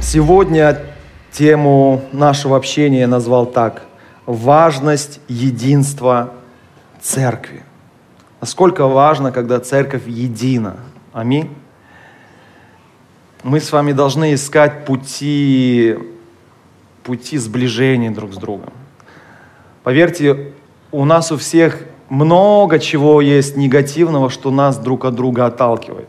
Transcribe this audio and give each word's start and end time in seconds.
Сегодня 0.00 0.78
тему 1.30 2.02
нашего 2.10 2.56
общения 2.56 3.00
я 3.00 3.06
назвал 3.06 3.46
так. 3.46 3.82
Важность 4.26 5.20
единства 5.28 6.32
церкви. 7.00 7.62
Насколько 8.40 8.86
важно, 8.86 9.30
когда 9.30 9.60
церковь 9.60 10.06
едина. 10.06 10.76
Аминь. 11.12 11.50
Мы 13.42 13.60
с 13.60 13.70
вами 13.72 13.92
должны 13.92 14.34
искать 14.34 14.84
пути, 14.86 15.96
пути 17.04 17.36
сближения 17.36 18.10
друг 18.10 18.32
с 18.32 18.36
другом. 18.36 18.72
Поверьте, 19.82 20.54
у 20.92 21.04
нас 21.04 21.30
у 21.30 21.36
всех 21.36 21.82
много 22.08 22.78
чего 22.78 23.20
есть 23.20 23.56
негативного, 23.56 24.30
что 24.30 24.50
нас 24.50 24.78
друг 24.78 25.04
от 25.04 25.14
друга 25.14 25.46
отталкивает. 25.46 26.08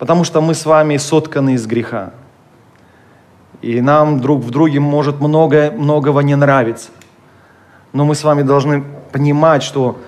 Потому 0.00 0.24
что 0.24 0.40
мы 0.40 0.54
с 0.54 0.64
вами 0.64 0.96
сотканы 0.96 1.52
из 1.52 1.66
греха. 1.66 2.14
И 3.60 3.82
нам 3.82 4.18
друг 4.18 4.40
в 4.40 4.50
друге 4.50 4.80
может 4.80 5.20
много, 5.20 5.70
многого 5.76 6.20
не 6.20 6.34
нравиться. 6.36 6.88
Но 7.92 8.06
мы 8.06 8.14
с 8.14 8.24
вами 8.24 8.40
должны 8.40 8.82
понимать, 9.12 9.62
что 9.62 9.98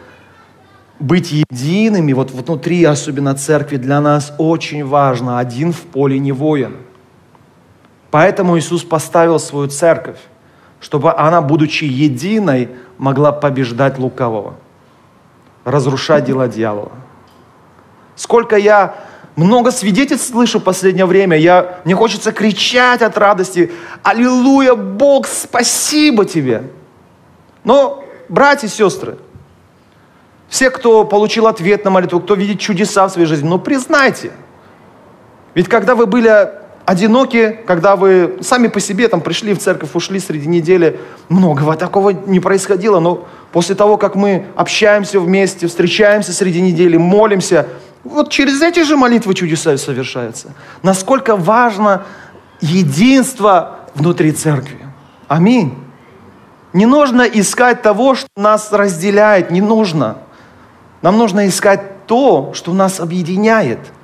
быть 0.99 1.31
едиными, 1.31 2.15
вот 2.15 2.31
внутри, 2.31 2.83
особенно 2.85 3.35
церкви, 3.35 3.77
для 3.77 4.01
нас 4.01 4.35
очень 4.39 4.83
важно. 4.83 5.39
Один 5.39 5.75
в 5.75 5.83
поле 5.83 6.19
не 6.19 6.33
воин. 6.33 6.79
Поэтому 8.11 8.59
Иисус 8.59 8.85
поставил 8.85 9.39
свою 9.39 9.69
церковь, 9.69 10.21
чтобы 10.81 11.13
она, 11.13 11.43
будучи 11.43 11.85
единой, 11.85 12.71
могла 12.97 13.31
побеждать 13.31 13.99
лукавого, 13.99 14.55
разрушать 15.67 16.25
дела 16.25 16.49
дьявола. 16.49 16.93
Сколько 18.17 18.57
я 18.57 18.95
много 19.37 19.71
свидетельств 19.71 20.31
слышу 20.31 20.59
в 20.59 20.63
последнее 20.63 21.07
время. 21.07 21.37
Я, 21.37 21.81
мне 21.85 21.95
хочется 21.95 22.33
кричать 22.33 23.03
от 23.03 23.17
радости. 23.17 23.73
Аллилуйя, 24.03 24.75
Бог, 24.75 25.27
спасибо 25.27 26.25
тебе. 26.25 26.65
Но, 27.65 28.05
братья 28.29 28.67
и 28.67 28.71
сестры, 28.71 29.19
все, 30.49 30.69
кто 30.71 31.05
получил 31.05 31.47
ответ 31.47 31.85
на 31.85 31.91
молитву, 31.91 32.21
кто 32.21 32.35
видит 32.35 32.61
чудеса 32.61 33.09
в 33.09 33.13
своей 33.13 33.27
жизни, 33.27 33.49
ну 33.49 33.59
признайте. 33.59 34.33
Ведь 35.55 35.69
когда 35.69 35.95
вы 35.95 36.05
были 36.05 36.51
одиноки, 36.85 37.59
когда 37.67 37.97
вы 37.97 38.39
сами 38.43 38.69
по 38.69 38.81
себе 38.81 39.09
там 39.09 39.23
пришли 39.23 39.55
в 39.55 39.59
церковь, 39.59 39.91
ушли 39.95 40.19
среди 40.21 40.49
недели, 40.49 41.01
многого 41.31 41.75
такого 41.77 42.11
не 42.11 42.41
происходило, 42.41 43.01
но 43.01 43.27
после 43.51 43.75
того, 43.75 43.97
как 43.97 44.15
мы 44.15 44.47
общаемся 44.57 45.21
вместе, 45.21 45.69
встречаемся 45.69 46.33
среди 46.33 46.61
недели, 46.61 46.97
молимся, 46.97 47.67
вот 48.05 48.31
через 48.31 48.61
эти 48.63 48.83
же 48.83 48.97
молитвы 48.97 49.35
чудеса 49.35 49.77
совершаются. 49.77 50.55
Насколько 50.83 51.37
важно 51.37 52.05
единство 52.61 53.81
внутри 53.95 54.33
церкви. 54.33 54.79
Аминь. 55.29 55.79
Не 56.73 56.87
нужно 56.87 57.23
искать 57.23 57.83
того, 57.83 58.15
что 58.15 58.29
нас 58.37 58.73
разделяет, 58.73 59.51
не 59.51 59.61
нужно. 59.61 60.19
Нам 61.03 61.19
нужно 61.19 61.47
искать 61.47 62.07
то, 62.07 62.53
что 62.55 62.73
нас 62.73 63.01
объединяет– 63.01 63.79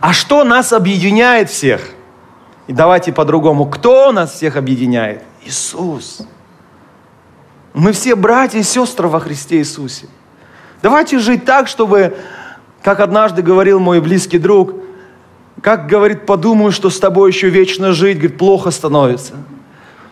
а 0.00 0.12
что 0.12 0.44
нас 0.44 0.72
объединяет 0.72 1.50
всех? 1.50 1.90
И 2.66 2.72
давайте 2.72 3.12
по-другому. 3.12 3.66
Кто 3.66 4.12
нас 4.12 4.32
всех 4.32 4.56
объединяет? 4.56 5.22
Иисус. 5.44 6.20
Мы 7.72 7.92
все 7.92 8.14
братья 8.14 8.58
и 8.58 8.62
сестры 8.62 9.08
во 9.08 9.20
Христе 9.20 9.58
Иисусе. 9.58 10.06
Давайте 10.82 11.18
жить 11.18 11.44
так, 11.44 11.68
чтобы, 11.68 12.16
как 12.82 13.00
однажды 13.00 13.42
говорил 13.42 13.78
мой 13.78 14.00
близкий 14.00 14.38
друг, 14.38 14.74
как 15.62 15.86
говорит, 15.86 16.26
подумаю, 16.26 16.72
что 16.72 16.88
с 16.88 16.98
тобой 16.98 17.30
еще 17.30 17.48
вечно 17.50 17.92
жить, 17.92 18.18
говорит, 18.18 18.38
плохо 18.38 18.70
становится. 18.70 19.34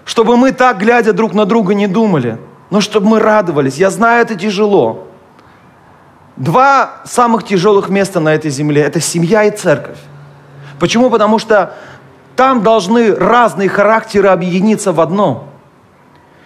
Чтобы 0.04 0.36
мы 0.36 0.52
так, 0.52 0.78
глядя 0.78 1.12
друг 1.12 1.34
на 1.34 1.44
друга, 1.44 1.74
не 1.74 1.86
думали, 1.86 2.38
но 2.70 2.80
чтобы 2.80 3.08
мы 3.08 3.20
радовались. 3.20 3.76
Я 3.76 3.90
знаю, 3.90 4.22
это 4.22 4.34
тяжело. 4.34 5.08
Два 6.36 7.02
самых 7.04 7.44
тяжелых 7.44 7.88
места 7.88 8.20
на 8.20 8.34
этой 8.34 8.50
земле– 8.50 8.82
это 8.84 9.00
семья 9.00 9.44
и 9.44 9.56
церковь. 9.56 9.98
Почему? 10.78 11.10
Потому 11.10 11.38
что 11.38 11.74
там 12.36 12.62
должны 12.62 13.14
разные 13.14 13.68
характеры 13.68 14.28
объединиться 14.28 14.92
в 14.92 15.00
одно. 15.00 15.48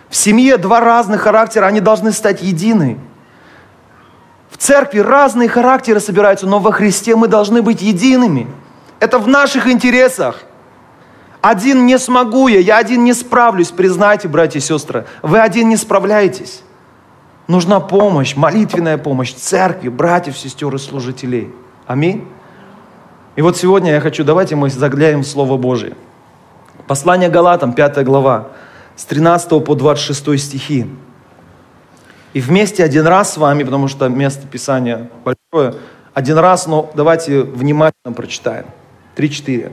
В 0.08 0.16
семье 0.16 0.56
два 0.56 0.80
разных 0.80 1.20
характера, 1.22 1.66
они 1.66 1.80
должны 1.80 2.12
стать 2.12 2.42
едины. 2.42 2.98
Церкви 4.62 5.00
разные 5.00 5.48
характеры 5.48 5.98
собираются, 5.98 6.46
но 6.46 6.60
во 6.60 6.70
Христе 6.70 7.16
мы 7.16 7.26
должны 7.26 7.62
быть 7.62 7.82
едиными. 7.82 8.46
Это 9.00 9.18
в 9.18 9.26
наших 9.26 9.66
интересах. 9.66 10.44
Один 11.40 11.84
не 11.84 11.98
смогу 11.98 12.46
я, 12.46 12.60
я 12.60 12.78
один 12.78 13.02
не 13.02 13.12
справлюсь, 13.12 13.72
признайте, 13.72 14.28
братья 14.28 14.60
и 14.60 14.62
сестры. 14.62 15.04
Вы 15.20 15.40
один 15.40 15.68
не 15.68 15.76
справляетесь. 15.76 16.62
Нужна 17.48 17.80
помощь, 17.80 18.36
молитвенная 18.36 18.98
помощь 18.98 19.32
церкви, 19.32 19.88
братьев, 19.88 20.38
сестер 20.38 20.72
и 20.72 20.78
служителей. 20.78 21.50
Аминь. 21.88 22.28
И 23.34 23.42
вот 23.42 23.56
сегодня 23.56 23.90
я 23.90 24.00
хочу, 24.00 24.22
давайте 24.22 24.54
мы 24.54 24.70
заглянем 24.70 25.22
в 25.22 25.26
Слово 25.26 25.56
Божие. 25.56 25.96
Послание 26.86 27.30
Галатам, 27.30 27.72
5 27.72 28.04
глава, 28.04 28.50
с 28.94 29.06
13 29.06 29.64
по 29.64 29.74
26 29.74 30.38
стихи. 30.40 30.86
И 32.34 32.40
вместе 32.40 32.82
один 32.84 33.06
раз 33.06 33.34
с 33.34 33.36
вами, 33.36 33.62
потому 33.62 33.88
что 33.88 34.08
место 34.08 34.46
Писания 34.46 35.08
большое, 35.24 35.74
один 36.14 36.38
раз, 36.38 36.66
но 36.66 36.90
давайте 36.94 37.42
внимательно 37.42 38.12
прочитаем. 38.14 38.66
3-4. 39.16 39.72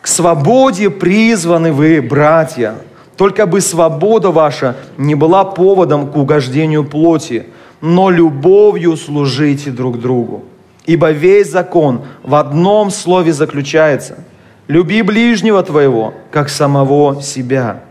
«К 0.00 0.06
свободе 0.06 0.90
призваны 0.90 1.72
вы, 1.72 2.02
братья, 2.02 2.74
только 3.16 3.46
бы 3.46 3.60
свобода 3.60 4.30
ваша 4.30 4.76
не 4.98 5.14
была 5.14 5.44
поводом 5.44 6.10
к 6.10 6.16
угождению 6.16 6.84
плоти, 6.84 7.46
но 7.80 8.10
любовью 8.10 8.96
служите 8.96 9.70
друг 9.70 10.00
другу. 10.00 10.44
Ибо 10.86 11.10
весь 11.12 11.50
закон 11.50 12.02
в 12.22 12.34
одном 12.34 12.90
слове 12.90 13.32
заключается. 13.32 14.24
Люби 14.68 15.02
ближнего 15.02 15.62
твоего, 15.62 16.14
как 16.30 16.48
самого 16.48 17.22
себя. 17.22 17.82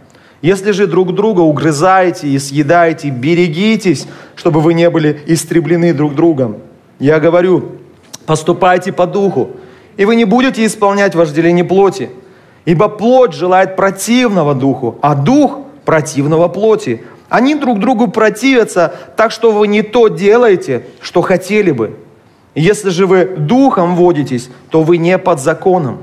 Если 0.43 0.69
же 0.71 0.85
друг 0.85 1.15
друга 1.15 1.39
угрызаете 1.39 2.27
и 2.27 2.37
съедаете, 2.37 3.09
берегитесь, 3.09 4.05
чтобы 4.35 4.59
вы 4.59 4.75
не 4.75 4.91
были 4.91 5.19
истреблены 5.25 5.91
друг 5.93 6.13
другом. 6.13 6.57
Я 6.99 7.19
говорю, 7.19 7.71
поступайте 8.27 8.91
по 8.91 9.07
духу, 9.07 9.49
и 9.97 10.05
вы 10.05 10.15
не 10.15 10.25
будете 10.25 10.63
исполнять 10.63 11.15
вожделение 11.15 11.65
плоти– 11.65 12.11
Ибо 12.65 12.87
плоть 12.87 13.33
желает 13.33 13.75
противного 13.75 14.53
духу, 14.53 14.97
а 15.01 15.15
дух 15.15 15.59
противного 15.85 16.47
плоти. 16.47 17.03
Они 17.29 17.55
друг 17.55 17.79
другу 17.79 18.07
противятся, 18.07 18.93
так 19.17 19.31
что 19.31 19.51
вы 19.51 19.67
не 19.67 19.81
то 19.81 20.07
делаете, 20.07 20.85
что 21.01 21.21
хотели 21.21 21.71
бы. 21.71 21.97
Если 22.55 22.89
же 22.89 23.05
вы 23.05 23.25
духом 23.25 23.95
водитесь, 23.95 24.49
то 24.69 24.83
вы 24.83 24.97
не 24.97 25.17
под 25.17 25.39
законом. 25.39 25.99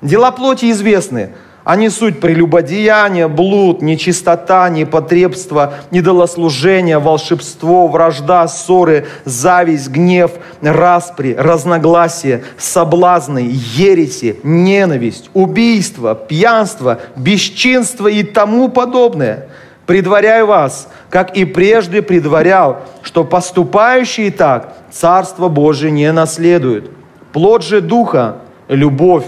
Дела 0.00 0.30
плоти 0.32 0.70
известны– 0.70 1.30
они 1.64 1.90
суть 1.90 2.18
прелюбодеяния, 2.18 3.28
блуд, 3.28 3.82
нечистота, 3.82 4.68
непотребство, 4.68 5.74
недолослужение, 5.92 6.98
волшебство, 6.98 7.86
вражда, 7.86 8.48
ссоры, 8.48 9.06
зависть, 9.24 9.88
гнев, 9.88 10.32
распри, 10.60 11.36
разногласия, 11.38 12.42
соблазны, 12.58 13.48
ереси, 13.52 14.40
ненависть, 14.42 15.30
убийство, 15.34 16.16
пьянство, 16.16 16.98
бесчинство 17.14 18.08
и 18.08 18.24
тому 18.24 18.68
подобное. 18.68 19.48
Предваряю 19.86 20.46
вас, 20.46 20.88
как 21.10 21.36
и 21.36 21.44
прежде 21.44 22.02
предварял, 22.02 22.80
что 23.02 23.24
поступающие 23.24 24.30
так 24.30 24.74
Царство 24.90 25.48
Божие 25.48 25.90
не 25.90 26.10
наследуют. 26.12 26.90
Плод 27.32 27.62
же 27.62 27.80
Духа– 27.80 28.38
любовь, 28.68 29.26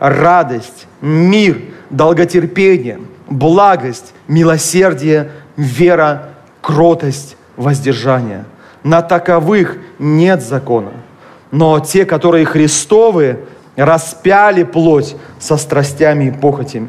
радость, 0.00 0.86
мир– 1.02 1.58
долготерпение, 1.96 3.00
благость, 3.28 4.12
милосердие, 4.28 5.30
вера, 5.56 6.30
кротость, 6.60 7.36
воздержание. 7.56 8.44
На 8.82 9.02
таковых 9.02 9.78
нет 9.98 10.42
закона. 10.42 10.92
Но 11.50 11.78
те, 11.80 12.04
которые 12.04 12.44
Христовы, 12.44 13.38
распяли 13.76 14.64
плоть 14.64 15.16
со 15.38 15.56
страстями 15.56 16.26
и 16.26 16.30
похотями. 16.30 16.88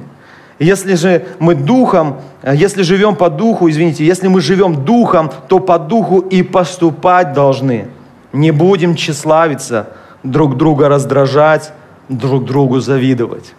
Если 0.60 0.96
же 0.96 1.26
мы 1.40 1.56
духом, 1.56 2.22
если 2.44 2.82
живем 2.82 3.16
по 3.16 3.30
духу, 3.30 3.70
извините, 3.70 4.06
если 4.06 4.28
мы 4.28 4.40
живем 4.40 4.86
духом, 4.86 5.32
то 5.48 5.60
по 5.60 5.78
духу 5.78 6.20
и 6.20 6.44
поступать 6.44 7.34
должны. 7.34 7.88
Не 8.32 8.52
будем 8.52 8.96
тщеславиться, 8.96 9.90
друг 10.24 10.58
друга 10.58 10.88
раздражать, 10.88 11.74
друг 12.08 12.46
другу 12.46 12.80
завидовать. 12.80 13.54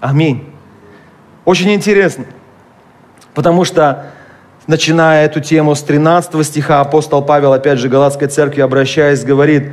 Аминь. 0.00 0.50
Очень 1.50 1.74
интересно, 1.74 2.26
потому 3.34 3.64
что, 3.64 4.12
начиная 4.68 5.26
эту 5.26 5.40
тему 5.40 5.74
с 5.74 5.82
13 5.82 6.46
стиха, 6.46 6.80
апостол 6.80 7.22
Павел, 7.22 7.52
опять 7.52 7.80
же, 7.80 7.88
Галатской 7.88 8.28
церкви, 8.28 8.60
обращаясь, 8.60 9.24
говорит, 9.24 9.72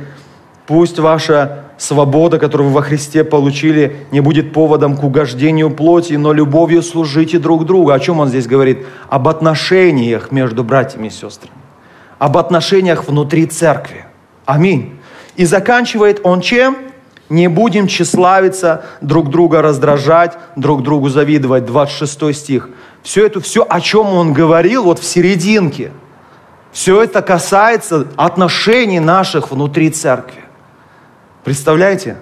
пусть 0.66 0.98
ваша 0.98 1.66
свобода, 1.76 2.40
которую 2.40 2.70
вы 2.70 2.74
во 2.74 2.82
Христе 2.82 3.22
получили, 3.22 3.96
не 4.10 4.18
будет 4.18 4.52
поводом 4.52 4.96
к 4.96 5.04
угождению 5.04 5.70
плоти, 5.70 6.14
но 6.14 6.32
любовью 6.32 6.82
служите 6.82 7.38
друг 7.38 7.64
другу. 7.64 7.92
О 7.92 8.00
чем 8.00 8.18
он 8.18 8.26
здесь 8.26 8.48
говорит? 8.48 8.84
Об 9.08 9.28
отношениях 9.28 10.32
между 10.32 10.64
братьями 10.64 11.06
и 11.06 11.10
сестрами. 11.10 11.54
Об 12.18 12.38
отношениях 12.38 13.06
внутри 13.06 13.46
церкви. 13.46 14.04
Аминь. 14.46 14.98
И 15.36 15.44
заканчивает 15.44 16.22
он 16.24 16.40
чем? 16.40 16.87
Не 17.28 17.48
будем 17.48 17.88
тщеславиться, 17.88 18.84
друг 19.00 19.30
друга 19.30 19.60
раздражать, 19.60 20.38
друг 20.56 20.82
другу 20.82 21.08
завидовать. 21.08 21.66
26 21.66 22.34
стих. 22.34 22.70
Все 23.02 23.26
это, 23.26 23.40
все, 23.40 23.66
о 23.68 23.80
чем 23.80 24.06
он 24.06 24.32
говорил, 24.32 24.84
вот 24.84 24.98
в 24.98 25.04
серединке, 25.04 25.92
все 26.72 27.02
это 27.02 27.22
касается 27.22 28.06
отношений 28.16 29.00
наших 29.00 29.50
внутри 29.50 29.90
церкви. 29.90 30.44
Представляете? 31.44 32.16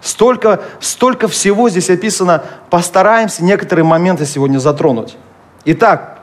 Столько, 0.00 0.62
столько 0.80 1.28
всего 1.28 1.68
здесь 1.68 1.90
описано. 1.90 2.44
Постараемся 2.70 3.42
некоторые 3.42 3.84
моменты 3.84 4.26
сегодня 4.26 4.58
затронуть. 4.58 5.16
Итак, 5.64 6.18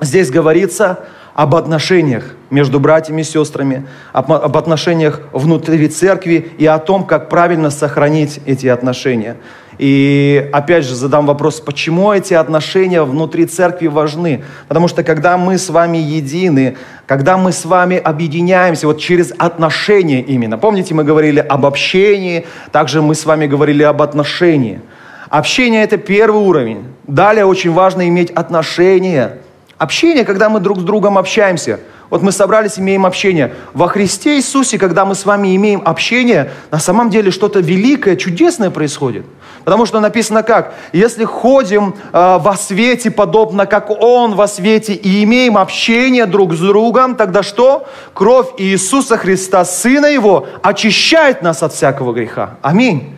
здесь 0.00 0.30
говорится 0.30 1.04
об 1.38 1.54
отношениях 1.54 2.34
между 2.50 2.80
братьями 2.80 3.20
и 3.20 3.24
сестрами, 3.24 3.86
об, 4.12 4.56
отношениях 4.56 5.20
внутри 5.32 5.86
церкви 5.86 6.50
и 6.58 6.66
о 6.66 6.80
том, 6.80 7.04
как 7.04 7.28
правильно 7.28 7.70
сохранить 7.70 8.40
эти 8.44 8.66
отношения. 8.66 9.36
И 9.78 10.50
опять 10.52 10.84
же 10.84 10.96
задам 10.96 11.26
вопрос, 11.26 11.60
почему 11.60 12.12
эти 12.12 12.34
отношения 12.34 13.04
внутри 13.04 13.46
церкви 13.46 13.86
важны? 13.86 14.42
Потому 14.66 14.88
что 14.88 15.04
когда 15.04 15.38
мы 15.38 15.58
с 15.58 15.68
вами 15.68 15.98
едины, 15.98 16.76
когда 17.06 17.36
мы 17.36 17.52
с 17.52 17.64
вами 17.64 17.98
объединяемся 17.98 18.88
вот 18.88 18.98
через 18.98 19.32
отношения 19.38 20.20
именно. 20.20 20.58
Помните, 20.58 20.92
мы 20.92 21.04
говорили 21.04 21.38
об 21.38 21.66
общении, 21.66 22.46
также 22.72 23.00
мы 23.00 23.14
с 23.14 23.24
вами 23.24 23.46
говорили 23.46 23.84
об 23.84 24.02
отношении. 24.02 24.80
Общение– 25.28 25.82
это 25.84 25.98
первый 25.98 26.42
уровень. 26.42 26.82
Далее 27.06 27.44
очень 27.44 27.72
важно 27.72 28.08
иметь 28.08 28.32
отношения. 28.32 29.38
Общение, 29.78 30.24
когда 30.24 30.48
мы 30.48 30.60
друг 30.60 30.80
с 30.80 30.82
другом 30.82 31.16
общаемся– 31.16 31.80
вот 32.10 32.22
мы 32.22 32.32
собрались, 32.32 32.78
имеем 32.78 33.04
общение. 33.04 33.54
Во 33.74 33.86
Христе 33.86 34.36
Иисусе, 34.36 34.78
когда 34.78 35.04
мы 35.04 35.14
с 35.14 35.26
вами 35.26 35.54
имеем 35.54 35.82
общение, 35.84 36.52
на 36.70 36.78
самом 36.78 37.10
деле 37.10 37.30
что-то 37.30 37.60
великое, 37.60 38.16
чудесное 38.16 38.70
происходит. 38.70 39.26
Потому 39.64 39.84
что 39.84 40.00
написано 40.00 40.42
как? 40.42 40.72
Если 40.94 41.24
ходим 41.24 41.94
э, 42.12 42.38
во 42.40 42.56
свете, 42.56 43.10
подобно 43.10 43.66
как 43.66 43.90
Он 43.90 44.34
во 44.34 44.48
свете, 44.48 44.94
и 44.94 45.22
имеем 45.24 45.58
общение 45.58 46.24
друг 46.24 46.54
с 46.54 46.60
другом, 46.60 47.14
тогда 47.14 47.42
что? 47.42 47.86
Кровь 48.14 48.48
Иисуса 48.56 49.18
Христа, 49.18 49.66
Сына 49.66 50.06
Его, 50.06 50.46
очищает 50.62 51.42
нас 51.42 51.62
от 51.62 51.74
всякого 51.74 52.14
греха. 52.14 52.56
Аминь. 52.62 53.14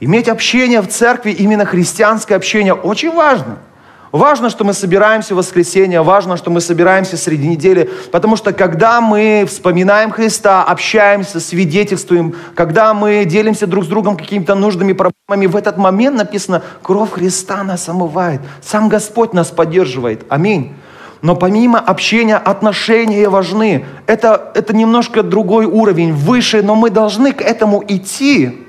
Иметь 0.00 0.28
общение 0.28 0.82
в 0.82 0.88
церкви, 0.88 1.30
именно 1.30 1.64
христианское 1.64 2.34
общение, 2.34 2.74
очень 2.74 3.12
важно– 3.14 3.56
Важно, 4.12 4.50
что 4.50 4.62
мы 4.64 4.74
собираемся 4.74 5.32
в 5.32 5.38
воскресенье, 5.38 6.02
важно, 6.02 6.36
что 6.36 6.50
мы 6.50 6.60
собираемся 6.60 7.16
среди 7.16 7.48
недели, 7.48 7.90
потому 8.10 8.36
что 8.36 8.52
когда 8.52 9.00
мы 9.00 9.46
вспоминаем 9.48 10.10
Христа, 10.10 10.62
общаемся, 10.62 11.40
свидетельствуем, 11.40 12.34
когда 12.54 12.92
мы 12.92 13.24
делимся 13.24 13.66
друг 13.66 13.84
с 13.84 13.88
другом 13.88 14.18
какими-то 14.18 14.54
нужными 14.54 14.92
проблемами, 14.92 15.46
в 15.46 15.56
этот 15.56 15.78
момент 15.78 16.18
написано, 16.18 16.62
кровь 16.82 17.12
Христа 17.12 17.64
нас 17.64 17.88
омывает, 17.88 18.42
сам 18.60 18.90
Господь 18.90 19.32
нас 19.32 19.50
поддерживает. 19.50 20.26
Аминь. 20.28 20.74
Но 21.22 21.34
помимо 21.34 21.78
общения, 21.78 22.36
отношения 22.36 23.30
важны. 23.30 23.86
Это, 24.06 24.52
это 24.54 24.76
немножко 24.76 25.22
другой 25.22 25.64
уровень, 25.64 26.12
выше, 26.12 26.62
но 26.62 26.74
мы 26.74 26.90
должны 26.90 27.32
к 27.32 27.40
этому 27.40 27.82
идти. 27.88 28.66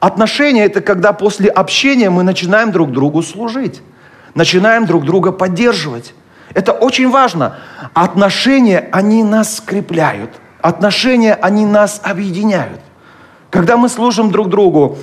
Отношения– 0.00 0.64
это 0.64 0.80
когда 0.80 1.12
после 1.12 1.50
общения 1.50 2.08
мы 2.08 2.22
начинаем 2.22 2.72
друг 2.72 2.90
другу 2.90 3.22
служить 3.22 3.82
начинаем 4.34 4.86
друг 4.86 5.04
друга 5.04 5.32
поддерживать. 5.32 6.14
Это 6.54 6.72
очень 6.72 7.10
важно. 7.10 7.58
Отношения, 7.94 8.88
они 8.92 9.24
нас 9.24 9.56
скрепляют. 9.56 10.30
Отношения, 10.60 11.34
они 11.34 11.66
нас 11.66 12.00
объединяют. 12.04 12.80
Когда 13.50 13.76
мы 13.76 13.88
служим 13.88 14.30
друг 14.30 14.48
другу, 14.48 14.98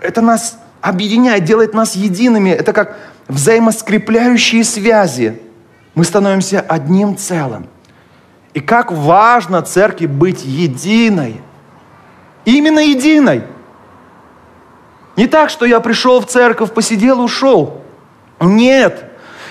это 0.00 0.20
нас 0.20 0.58
объединяет, 0.80 1.44
делает 1.44 1.74
нас 1.74 1.94
едиными. 1.94 2.50
Это 2.50 2.72
как 2.72 2.96
взаимоскрепляющие 3.28 4.64
связи. 4.64 5.40
Мы 5.94 6.04
становимся 6.04 6.60
одним 6.60 7.16
целым. 7.16 7.68
И 8.54 8.60
как 8.60 8.90
важно 8.90 9.62
церкви 9.62 10.06
быть 10.06 10.44
единой. 10.44 11.40
Именно 12.44 12.80
единой. 12.80 13.44
Не 15.16 15.26
так, 15.26 15.50
что 15.50 15.66
я 15.66 15.80
пришел 15.80 16.20
в 16.20 16.26
церковь, 16.26 16.72
посидел, 16.72 17.20
ушел. 17.20 17.82
Нет, 18.40 19.04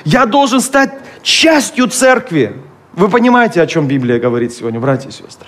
я 0.04 0.26
должен 0.26 0.60
стать 0.60 0.94
частью 1.22 1.88
церкви. 1.88 2.56
Вы 2.94 3.08
понимаете, 3.08 3.62
о 3.62 3.68
чем 3.68 3.88
Библия 3.88 4.20
говорит 4.20 4.52
сегодня, 4.52 4.80
братья 4.80 5.10
и 5.10 5.12
сестры? 5.12 5.48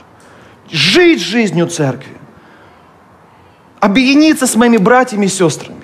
Жить 0.70 1.22
жизнью 1.22 1.68
церкви. 1.68 2.16
Объединиться 3.80 4.46
с 4.46 4.56
моими 4.56 4.78
братьями 4.78 5.26
и 5.26 5.30
сестрами. 5.30 5.82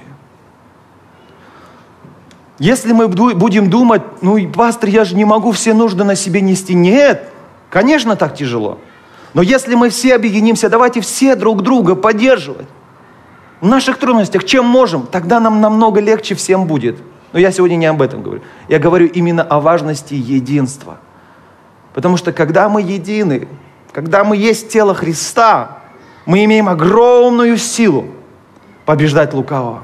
Если 2.60 2.92
мы 2.92 3.08
будем 3.08 3.70
думать, 3.70 4.02
ну, 4.22 4.38
пастор, 4.52 4.90
я 4.90 5.04
же 5.04 5.16
не 5.16 5.26
могу 5.26 5.52
все 5.52 5.74
нужды 5.74 6.04
на 6.04 6.16
себе 6.16 6.42
нести. 6.42 6.74
Нет, 6.74 7.30
конечно, 7.70 8.16
так 8.16 8.36
тяжело. 8.36 8.80
Но 9.34 9.42
если 9.42 9.76
мы 9.76 9.90
все 9.90 10.16
объединимся, 10.16 10.70
давайте 10.70 11.02
все 11.02 11.36
друг 11.36 11.62
друга 11.62 11.96
поддерживать. 11.96 12.68
В 13.62 13.68
наших 13.68 13.98
трудностях, 13.98 14.44
чем 14.46 14.66
можем, 14.66 15.08
тогда 15.08 15.40
нам 15.40 15.62
намного 15.62 16.00
легче 16.00 16.36
всем 16.36 16.66
будет. 16.66 16.98
Но 17.34 17.40
я 17.40 17.52
сегодня 17.52 17.76
не 17.76 17.86
об 17.86 18.02
этом 18.02 18.24
говорю. 18.24 18.42
Я 18.70 18.80
говорю 18.80 19.08
именно 19.08 19.44
о 19.44 19.60
важности 19.60 20.14
единства. 20.14 20.98
Потому 21.94 22.18
что 22.18 22.32
когда 22.32 22.70
мы 22.70 22.82
едины, 22.82 23.48
когда 23.92 24.24
мы 24.24 24.38
есть 24.38 24.70
тело 24.70 24.94
Христа, 24.94 25.80
мы 26.26 26.44
имеем 26.46 26.70
огромную 26.70 27.58
силу 27.58 28.08
побеждать 28.86 29.34
лукавого. 29.34 29.84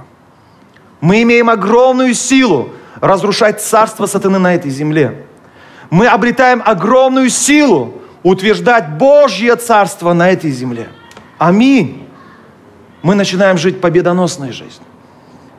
Мы 1.02 1.24
имеем 1.24 1.50
огромную 1.50 2.14
силу 2.14 2.70
разрушать 3.02 3.62
царство 3.62 4.06
сатаны 4.06 4.40
на 4.40 4.56
этой 4.56 4.72
земле. 4.72 5.26
Мы 5.90 6.08
обретаем 6.08 6.62
огромную 6.66 7.30
силу 7.30 7.96
утверждать 8.24 8.98
Божье 8.98 9.56
царство 9.58 10.14
на 10.14 10.32
этой 10.32 10.52
земле. 10.52 10.88
Аминь. 11.38 12.08
Мы 13.02 13.16
начинаем 13.16 13.58
жить 13.58 13.82
победоносной 13.82 14.54
жизнью. 14.54 14.88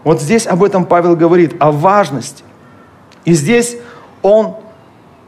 Вот 0.04 0.20
здесь 0.20 0.46
об 0.46 0.62
этом 0.62 0.84
Павел 0.84 1.16
говорит, 1.16 1.56
о 1.58 1.72
важности. 1.72 2.44
И 3.24 3.32
здесь 3.32 3.76
он 4.22 4.56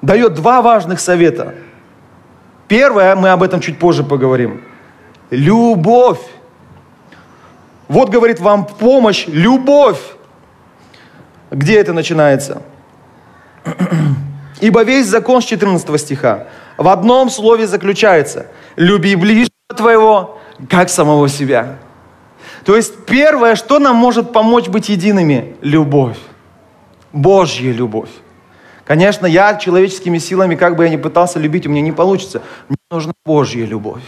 дает 0.03 0.35
два 0.35 0.63
важных 0.63 1.01
совета. 1.01 1.55
Первое, 2.69 3.17
мы 3.17 3.31
об 3.31 3.43
этом 3.43 3.61
чуть 3.61 3.79
позже 3.79 4.05
поговорим. 4.05 4.63
Любовь. 5.31 6.21
Вот 7.89 8.11
говорит 8.11 8.39
вам 8.39 8.67
помощь, 8.67 9.25
любовь. 9.27 10.01
Где 11.51 11.79
это 11.79 11.93
начинается? 11.93 12.63
Ибо 14.61 14.83
весь 14.83 15.07
закон 15.07 15.41
с 15.41 15.45
14 15.45 16.01
стиха 16.01 16.49
в 16.77 16.89
одном 16.89 17.31
слове 17.31 17.67
заключается. 17.67 18.47
Люби 18.77 19.15
ближнего 19.15 19.51
твоего, 19.77 20.39
как 20.69 20.91
самого 20.91 21.29
себя. 21.29 21.79
То 22.67 22.75
есть 22.75 23.07
первое, 23.07 23.55
что 23.55 23.79
нам 23.79 23.95
может 23.95 24.33
помочь 24.33 24.67
быть 24.67 24.89
едиными? 24.89 25.55
Любовь. 25.63 26.19
Божья 27.13 27.73
любовь. 27.73 28.11
Конечно, 28.85 29.25
я 29.25 29.55
человеческими 29.55 30.19
силами, 30.19 30.57
как 30.57 30.75
бы 30.75 30.83
я 30.83 30.91
ни 30.91 30.97
пытался 30.97 31.39
любить, 31.39 31.67
у 31.69 31.71
меня 31.71 31.81
не 31.81 31.93
получится. 31.93 32.43
Мне 32.69 32.77
нужна 32.91 33.13
Божья 33.25 33.65
любовь. 33.65 34.03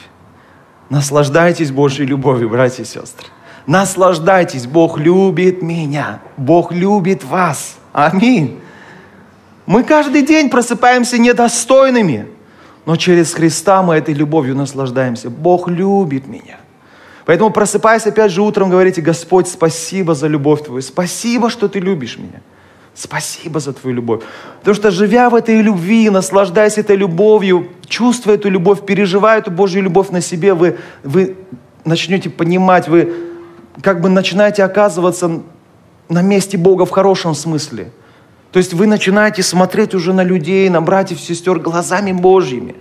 Наслаждайтесь 0.91 1.71
Божьей 1.71 2.05
любовью, 2.05 2.51
братья 2.51 2.83
и 2.83 2.87
сестры. 2.87 3.29
Наслаждайтесь, 3.67 4.67
Бог 4.67 4.99
любит 4.99 5.63
меня, 5.63 6.21
Бог 6.37 6.73
любит 6.73 7.23
вас. 7.23 7.77
Аминь. 7.93 8.59
Мы 9.67 9.85
каждый 9.85 10.23
день 10.23 10.51
просыпаемся 10.51 11.17
недостойными, 11.19 12.27
но 12.87 12.97
через 12.97 13.35
Христа 13.35 13.85
мы 13.85 13.95
этой 13.95 14.15
любовью 14.15 14.57
наслаждаемся. 14.57 15.31
Бог 15.31 15.69
любит 15.69 16.27
меня. 16.27 16.57
Поэтому 17.29 17.51
просыпаясь 17.51 18.07
опять 18.07 18.33
же 18.33 18.41
утром, 18.41 18.71
говорите, 18.71 19.03
Господь, 19.03 19.49
спасибо 19.49 20.15
за 20.15 20.29
любовь 20.29 20.65
Твою, 20.65 20.81
спасибо, 20.81 21.51
что 21.51 21.69
Ты 21.69 21.79
любишь 21.79 22.17
меня. 22.17 22.41
Спасибо 22.95 23.61
за 23.61 23.75
Твою 23.75 23.97
любовь. 23.97 24.23
Потому 24.61 24.75
что 24.75 24.91
живя 24.91 25.29
в 25.29 25.35
этой 25.35 25.61
любви, 25.61 26.09
наслаждаясь 26.09 26.79
этой 26.79 26.97
любовью, 26.97 27.69
чувствуя 27.87 28.37
эту 28.37 28.49
любовь, 28.49 28.87
переживая 28.87 29.41
эту 29.41 29.51
Божью 29.51 29.83
любовь 29.83 30.09
на 30.09 30.23
себе, 30.23 30.55
вы, 30.55 30.79
вы 31.05 31.37
начнете 31.85 32.31
понимать, 32.31 32.89
вы 32.89 33.13
как 33.83 34.01
бы 34.01 34.09
начинаете 34.09 34.65
оказываться 34.65 35.43
на 36.09 36.23
месте 36.23 36.57
Бога 36.57 36.87
в 36.87 36.91
хорошем 36.91 37.35
смысле. 37.35 37.91
То 38.53 38.59
есть 38.59 38.73
вы 38.73 38.87
начинаете 38.87 39.43
смотреть 39.43 39.95
уже 39.95 40.15
на 40.15 40.23
людей, 40.23 40.71
на 40.71 40.81
братьев, 40.81 41.21
сестер 41.21 41.59
глазами 41.59 42.13
Божьими. 42.13 42.75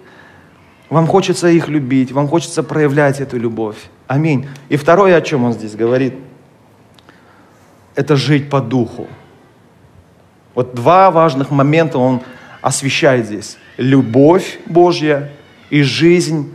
Вам 0.89 1.06
хочется 1.06 1.50
их 1.50 1.68
любить, 1.68 2.13
вам 2.13 2.30
хочется 2.30 2.63
проявлять 2.63 3.20
эту 3.20 3.38
любовь. 3.38 3.89
Аминь. 4.08 4.48
И 4.70 4.78
второе, 4.78 5.16
о 5.18 5.22
чем 5.22 5.44
он 5.44 5.54
здесь 5.54 5.76
говорит, 5.76 6.16
это 7.96 8.16
жить 8.16 8.50
по 8.50 8.62
духу. 8.62 9.08
Вот 10.56 10.74
два 10.74 11.12
важных 11.12 11.52
момента 11.52 12.00
он 12.00 12.22
освещает 12.62 13.26
здесь. 13.26 13.58
Любовь 13.78 14.60
Божья 14.66 15.30
и 15.70 15.84
жизнь 15.84 16.54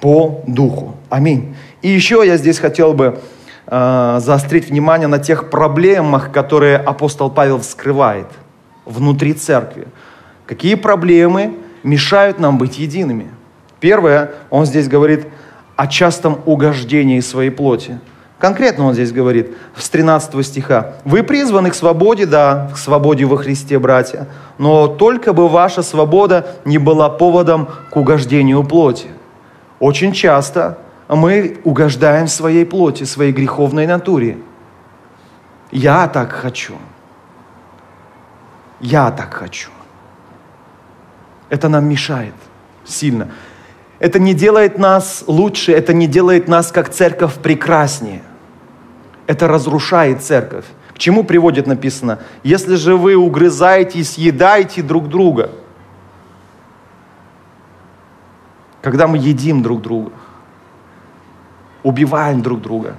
по 0.00 0.42
духу. 0.46 0.96
Аминь. 1.10 1.54
И 1.82 1.88
еще 1.88 2.22
я 2.24 2.36
здесь 2.36 2.58
хотел 2.58 2.94
бы 2.94 3.18
э, 3.66 4.18
заострить 4.20 4.68
внимание 4.68 5.08
на 5.08 5.18
тех 5.18 5.50
проблемах, 5.50 6.32
которые 6.32 6.76
апостол 6.76 7.30
Павел 7.30 7.58
вскрывает 7.60 8.28
внутри 8.84 9.34
церкви. 9.34 9.88
Какие 10.46 10.76
проблемы 10.76 11.54
мешают 11.82 12.38
нам 12.38 12.58
быть 12.58 12.78
едиными? 12.78 13.28
Первое, 13.80 14.32
он 14.50 14.66
здесь 14.66 14.88
говорит 14.88 15.26
о 15.76 15.86
частом 15.86 16.40
угождении 16.46 17.20
своей 17.20 17.50
плоти. 17.50 17.98
Конкретно 18.38 18.86
он 18.86 18.94
здесь 18.94 19.12
говорит 19.12 19.56
с 19.76 19.88
13 19.88 20.44
стиха. 20.44 20.94
«Вы 21.04 21.22
призваны 21.22 21.70
к 21.70 21.74
свободе, 21.74 22.26
да, 22.26 22.70
к 22.74 22.76
свободе 22.76 23.24
во 23.24 23.36
Христе, 23.36 23.78
братья, 23.78 24.26
но 24.58 24.88
только 24.88 25.32
бы 25.32 25.48
ваша 25.48 25.82
свобода 25.82 26.46
не 26.64 26.78
была 26.78 27.08
поводом 27.08 27.68
к 27.90 27.96
угождению 27.96 28.64
плоти». 28.64 29.08
Очень 29.78 30.12
часто 30.12 30.78
мы 31.08 31.60
угождаем 31.64 32.28
своей 32.28 32.64
плоти, 32.64 33.04
своей 33.04 33.32
греховной 33.32 33.86
натуре. 33.86 34.38
Я 35.72 36.06
так 36.06 36.30
хочу. 36.30 36.74
Я 38.78 39.10
так 39.10 39.34
хочу. 39.34 39.70
Это 41.48 41.68
нам 41.68 41.84
мешает 41.86 42.34
сильно. 42.84 43.28
Это 44.02 44.18
не 44.18 44.34
делает 44.34 44.78
нас 44.78 45.22
лучше, 45.28 45.70
это 45.70 45.92
не 45.92 46.08
делает 46.08 46.48
нас 46.48 46.72
как 46.72 46.88
церковь 46.88 47.34
прекраснее. 47.34 48.22
Это 49.28 49.46
разрушает 49.46 50.24
церковь. 50.24 50.64
К 50.92 50.98
чему 50.98 51.22
приводит 51.22 51.68
написано? 51.68 52.18
Если 52.42 52.74
же 52.74 52.96
вы 52.96 53.14
угрызаете 53.14 54.00
и 54.00 54.02
съедаете 54.02 54.82
друг 54.82 55.08
друга, 55.08 55.52
когда 58.82 59.06
мы 59.06 59.18
едим 59.18 59.62
друг 59.62 59.80
друга, 59.82 60.10
убиваем 61.84 62.42
друг 62.42 62.60
друга. 62.60 62.96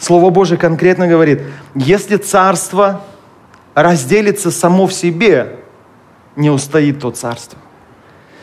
Слово 0.00 0.30
Божие 0.30 0.58
конкретно 0.58 1.06
говорит, 1.06 1.42
если 1.76 2.16
царство 2.16 3.02
разделится 3.74 4.50
само 4.50 4.88
в 4.88 4.92
себе, 4.92 5.60
не 6.34 6.50
устоит 6.50 6.98
то 6.98 7.12
царство. 7.12 7.56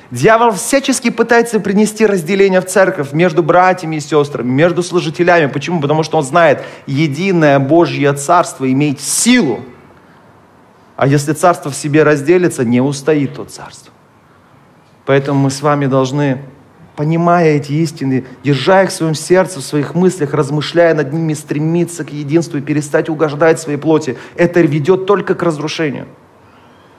Дьявол 0.10 0.52
всячески 0.52 1.10
пытается 1.10 1.60
принести 1.60 2.06
разделение 2.06 2.62
в 2.62 2.66
церковь 2.66 3.12
между 3.12 3.44
братьями 3.44 3.98
и 3.98 4.00
сестрами, 4.00 4.50
между 4.50 4.82
служителями. 4.82 5.48
Почему? 5.48 5.82
Потому 5.82 6.04
что 6.04 6.18
он 6.18 6.24
знает, 6.24 6.64
единое 6.86 7.60
Божье 7.60 8.14
царство 8.14 8.72
имеет 8.72 9.02
силу. 9.02 9.60
А 10.96 11.08
если 11.08 11.34
царство 11.34 11.72
в 11.72 11.76
себе 11.76 12.04
разделится, 12.04 12.64
не 12.64 12.80
устоит 12.80 13.36
то 13.36 13.44
царство. 13.44 13.94
Поэтому 15.06 15.42
мы 15.42 15.52
с 15.52 15.62
вами 15.62 15.88
должны 15.88 16.42
понимая 16.96 17.58
эти 17.58 17.74
истины, 17.74 18.26
держа 18.44 18.82
их 18.82 18.90
в 18.90 18.94
своем 18.94 19.14
сердце, 19.14 19.60
в 19.60 19.64
своих 19.64 19.94
мыслях, 19.94 20.34
размышляя 20.34 20.96
над 20.96 21.14
ними, 21.14 21.36
стремиться 21.36 22.04
к 22.04 22.12
единству 22.12 22.58
и 22.58 22.62
перестать 22.62 23.08
угождать 23.08 23.60
своей 23.60 23.78
плоти, 23.78 24.18
это 24.36 24.62
ведет 24.62 25.06
только 25.06 25.36
к 25.36 25.44
разрушению. 25.44 26.08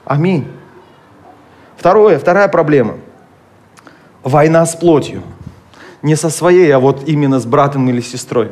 Аминь. 0.05 0.47
Второе, 1.79 2.19
вторая 2.19 2.49
проблема. 2.49 2.97
Война 4.21 4.65
с 4.65 4.75
плотью. 4.75 5.23
Не 6.01 6.17
со 6.17 6.29
своей, 6.29 6.69
а 6.71 6.79
вот 6.79 7.07
именно 7.07 7.39
с 7.39 7.45
братом 7.45 7.87
или 7.87 8.01
сестрой. 8.01 8.51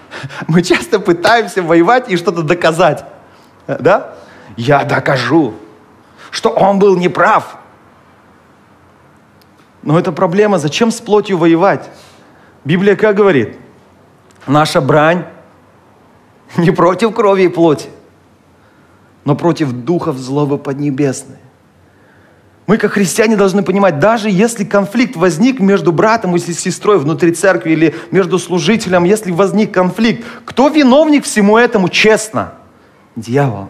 Мы 0.46 0.60
часто 0.60 1.00
пытаемся 1.00 1.62
воевать 1.62 2.10
и 2.10 2.18
что-то 2.18 2.42
доказать. 2.42 3.06
Да? 3.66 4.14
Я 4.58 4.84
докажу, 4.84 5.54
что 6.30 6.50
он 6.50 6.78
был 6.78 6.96
неправ. 6.96 7.56
Но 9.82 9.98
это 9.98 10.12
проблема, 10.12 10.58
зачем 10.58 10.90
с 10.90 11.00
плотью 11.00 11.38
воевать? 11.38 11.88
Библия 12.66 12.94
как 12.94 13.16
говорит? 13.16 13.56
Наша 14.46 14.82
брань 14.82 15.24
не 16.58 16.72
против 16.72 17.14
крови 17.14 17.44
и 17.44 17.48
плоти, 17.48 17.88
но 19.24 19.34
против 19.34 19.72
духов 19.72 20.18
злого 20.18 20.58
поднебесной. 20.58 21.38
Мы, 22.66 22.78
как 22.78 22.92
христиане, 22.92 23.36
должны 23.36 23.62
понимать, 23.62 24.00
даже 24.00 24.28
если 24.28 24.64
конфликт 24.64 25.14
возник 25.14 25.60
между 25.60 25.92
братом 25.92 26.34
и 26.34 26.38
сестрой 26.38 26.98
внутри 26.98 27.32
церкви 27.32 27.72
или 27.72 27.94
между 28.10 28.40
служителем, 28.40 29.04
если 29.04 29.30
возник 29.30 29.72
конфликт, 29.72 30.24
кто 30.44 30.68
виновник 30.68 31.24
всему 31.24 31.56
этому 31.56 31.88
честно? 31.88 32.54
Дьявол. 33.14 33.68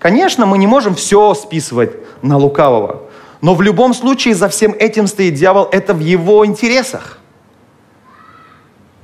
Конечно, 0.00 0.46
мы 0.46 0.58
не 0.58 0.66
можем 0.66 0.96
все 0.96 1.32
списывать 1.34 1.92
на 2.22 2.36
лукавого. 2.36 3.02
Но 3.40 3.54
в 3.54 3.62
любом 3.62 3.94
случае 3.94 4.34
за 4.34 4.48
всем 4.48 4.74
этим 4.76 5.06
стоит 5.06 5.34
дьявол, 5.34 5.68
это 5.70 5.94
в 5.94 6.00
его 6.00 6.44
интересах. 6.44 7.18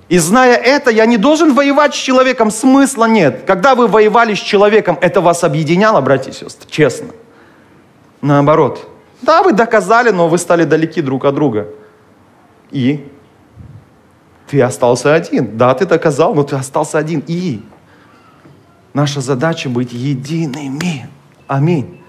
И 0.09 0.19
зная 0.19 0.57
это, 0.57 0.91
я 0.91 1.07
не 1.07 1.17
должен 1.17 1.55
воевать 1.55 1.95
с 1.95 1.99
человеком, 1.99 2.51
смысла 2.51 3.05
нет. 3.05 3.45
Когда 3.47 3.75
вы 3.75 3.87
воевали 3.87 4.35
с 4.35 4.41
человеком, 4.41 4.99
это 5.01 5.21
вас 5.21 5.45
объединяло, 5.45 6.01
братья 6.01 6.33
и 6.33 6.35
сестры, 6.35 6.69
честно. 6.69 7.09
Наоборот. 8.23 8.89
Да, 9.21 9.43
вы 9.43 9.53
доказали, 9.53 10.11
но 10.11 10.29
вы 10.29 10.39
стали 10.39 10.65
далеки 10.65 11.03
друг 11.03 11.27
от 11.27 11.35
друга. 11.35 11.69
И 12.71 13.07
ты 14.49 14.63
остался 14.63 15.15
один. 15.15 15.59
Да, 15.59 15.75
ты 15.75 15.85
доказал, 15.85 16.35
но 16.35 16.43
ты 16.43 16.57
остался 16.57 16.99
один. 16.99 17.23
И 17.27 17.63
наша 18.95 19.21
задача 19.21 19.69
быть 19.69 19.93
едиными. 19.93 21.09
Аминь. 21.47 22.01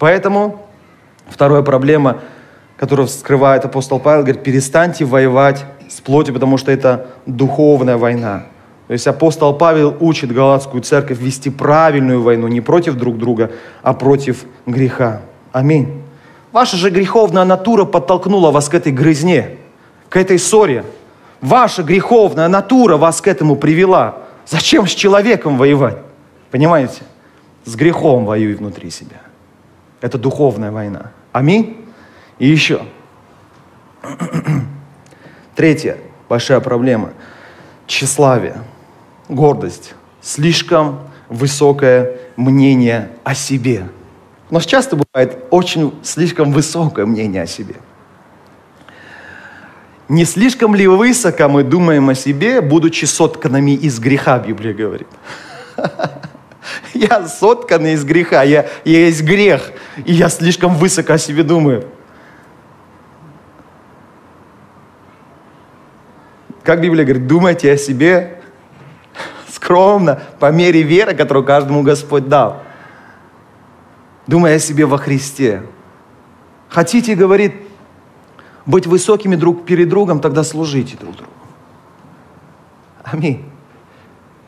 Поэтому 0.00 0.64
Вторая 1.28 1.62
проблема, 1.62 2.20
которую 2.76 3.06
вскрывает 3.06 3.64
апостол 3.64 3.98
Павел, 3.98 4.22
говорит, 4.22 4.42
перестаньте 4.42 5.04
воевать 5.04 5.64
с 5.88 6.00
плотью, 6.00 6.34
потому 6.34 6.58
что 6.58 6.70
это 6.70 7.08
духовная 7.26 7.96
война. 7.96 8.46
То 8.86 8.92
есть 8.92 9.06
апостол 9.06 9.54
Павел 9.54 9.96
учит 10.00 10.32
Галатскую 10.32 10.82
церковь 10.82 11.18
вести 11.18 11.48
правильную 11.48 12.22
войну 12.22 12.48
не 12.48 12.60
против 12.60 12.94
друг 12.94 13.16
друга, 13.16 13.50
а 13.82 13.94
против 13.94 14.44
греха. 14.66 15.22
Аминь. 15.54 16.02
Ваша 16.50 16.76
же 16.76 16.90
греховная 16.90 17.44
натура 17.44 17.84
подтолкнула 17.84 18.50
вас 18.50 18.68
к 18.68 18.74
этой 18.74 18.90
грызне, 18.90 19.56
к 20.08 20.16
этой 20.16 20.36
ссоре. 20.40 20.84
Ваша 21.40 21.84
греховная 21.84 22.48
натура 22.48 22.96
вас 22.96 23.20
к 23.20 23.28
этому 23.28 23.54
привела. 23.54 24.16
Зачем 24.48 24.88
с 24.88 24.90
человеком 24.90 25.56
воевать? 25.56 25.98
Понимаете? 26.50 27.02
С 27.64 27.76
грехом 27.76 28.24
воюй 28.24 28.54
внутри 28.54 28.90
себя. 28.90 29.20
Это 30.00 30.18
духовная 30.18 30.72
война. 30.72 31.12
Аминь. 31.30 31.86
И 32.40 32.48
еще. 32.48 32.82
Третья 35.54 35.98
большая 36.28 36.58
проблема. 36.58 37.12
Тщеславие, 37.86 38.56
гордость, 39.28 39.94
слишком 40.20 40.98
высокое 41.28 42.16
мнение 42.34 43.10
о 43.22 43.36
себе. 43.36 43.84
У 44.50 44.54
нас 44.54 44.66
часто 44.66 44.96
бывает 44.96 45.38
очень 45.50 45.94
слишком 46.02 46.52
высокое 46.52 47.06
мнение 47.06 47.42
о 47.42 47.46
себе. 47.46 47.76
Не 50.08 50.24
слишком 50.26 50.74
ли 50.74 50.86
высоко 50.86 51.48
мы 51.48 51.62
думаем 51.62 52.10
о 52.10 52.14
себе, 52.14 52.60
будучи 52.60 53.06
сотканными 53.06 53.70
из 53.70 53.98
греха, 53.98 54.38
Библия 54.38 54.74
говорит. 54.74 55.08
Я 56.94 57.26
сотканный 57.26 57.94
из 57.94 58.04
греха, 58.04 58.42
я, 58.42 58.66
я 58.84 59.06
есть 59.06 59.22
грех, 59.22 59.72
и 60.04 60.14
я 60.14 60.28
слишком 60.28 60.74
высоко 60.76 61.14
о 61.14 61.18
себе 61.18 61.42
думаю. 61.42 61.84
Как 66.62 66.80
Библия 66.80 67.04
говорит, 67.04 67.26
думайте 67.26 67.70
о 67.70 67.76
себе 67.76 68.40
скромно, 69.50 70.22
по 70.38 70.50
мере 70.50 70.82
веры, 70.82 71.14
которую 71.14 71.44
каждому 71.44 71.82
Господь 71.82 72.28
дал. 72.28 72.62
Думай 74.26 74.56
о 74.56 74.58
себе 74.58 74.86
во 74.86 74.98
Христе. 74.98 75.62
Хотите, 76.68 77.14
говорит, 77.14 77.54
быть 78.66 78.86
высокими 78.86 79.36
друг 79.36 79.64
перед 79.64 79.88
другом, 79.88 80.20
тогда 80.20 80.42
служите 80.44 80.96
друг 80.96 81.16
другу. 81.16 81.30
Аминь. 83.04 83.44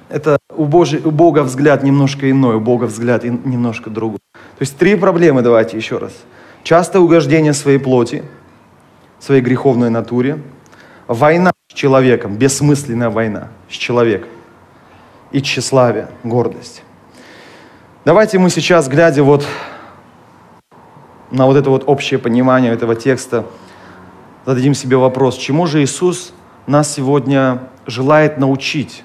Это 0.09 0.39
у, 0.57 0.65
Божий, 0.65 1.01
у 1.05 1.11
Бога 1.11 1.43
взгляд 1.43 1.83
немножко 1.83 2.31
иной, 2.31 2.57
у 2.57 2.61
Бога 2.61 2.85
взгляд 2.85 3.25
немножко 3.25 3.91
другой. 3.91 4.19
То 4.33 4.61
есть 4.61 4.79
три 4.79 4.97
проблемы, 4.97 5.43
давайте 5.43 5.77
еще 5.77 5.99
раз. 5.99 6.13
Частое 6.63 7.03
угождение 7.03 7.53
своей 7.53 7.79
плоти, 7.79 8.25
своей 9.19 9.43
греховной 9.43 9.91
натуре, 9.91 10.41
война 11.07 11.53
с 11.69 11.75
человеком, 11.75 12.37
бессмысленная 12.37 13.11
война 13.11 13.49
с 13.69 13.75
человеком 13.75 14.31
и 15.33 15.43
тщеславие, 15.43 16.09
гордость. 16.25 16.83
Давайте 18.07 18.39
мы 18.39 18.51
сейчас, 18.51 18.87
глядя 18.87 19.25
вот 19.25 19.45
на 21.33 21.47
вот 21.47 21.57
это 21.57 21.71
вот 21.71 21.83
общее 21.89 22.21
понимание 22.21 22.73
этого 22.73 22.95
текста, 22.95 23.45
зададим 24.45 24.75
себе 24.75 24.97
вопрос, 24.97 25.37
чему 25.37 25.67
же 25.67 25.83
Иисус 25.83 26.33
нас 26.69 26.95
сегодня 26.95 27.63
желает 27.85 28.39
научить 28.39 29.03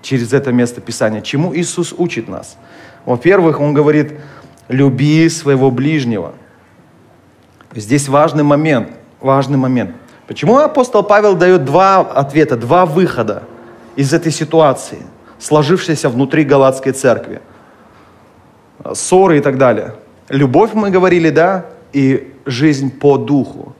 через 0.00 0.32
это 0.32 0.52
место 0.52 0.80
Писания? 0.80 1.20
Чему 1.20 1.54
Иисус 1.54 1.92
учит 1.94 2.28
нас? 2.28 2.56
Во-первых, 3.04 3.60
Он 3.60 3.74
говорит, 3.74 4.18
люби 4.68 5.28
своего 5.28 5.70
ближнего. 5.70 6.32
Здесь 7.74 8.08
важный 8.08 8.42
момент, 8.42 8.88
важный 9.20 9.58
момент. 9.58 9.94
Почему 10.26 10.56
апостол 10.56 11.02
Павел 11.02 11.34
дает 11.36 11.66
два 11.66 11.98
ответа, 11.98 12.56
два 12.56 12.86
выхода 12.86 13.42
из 13.96 14.14
этой 14.14 14.32
ситуации, 14.32 15.02
сложившейся 15.38 16.08
внутри 16.08 16.44
Галатской 16.44 16.92
церкви? 16.92 17.42
Ссоры 18.94 19.38
и 19.38 19.40
так 19.40 19.58
далее. 19.58 19.94
Любовь, 20.28 20.72
мы 20.74 20.90
говорили, 20.90 21.30
да, 21.30 21.66
и 21.92 22.32
жизнь 22.46 22.90
по 22.90 23.18
духу. 23.18 23.74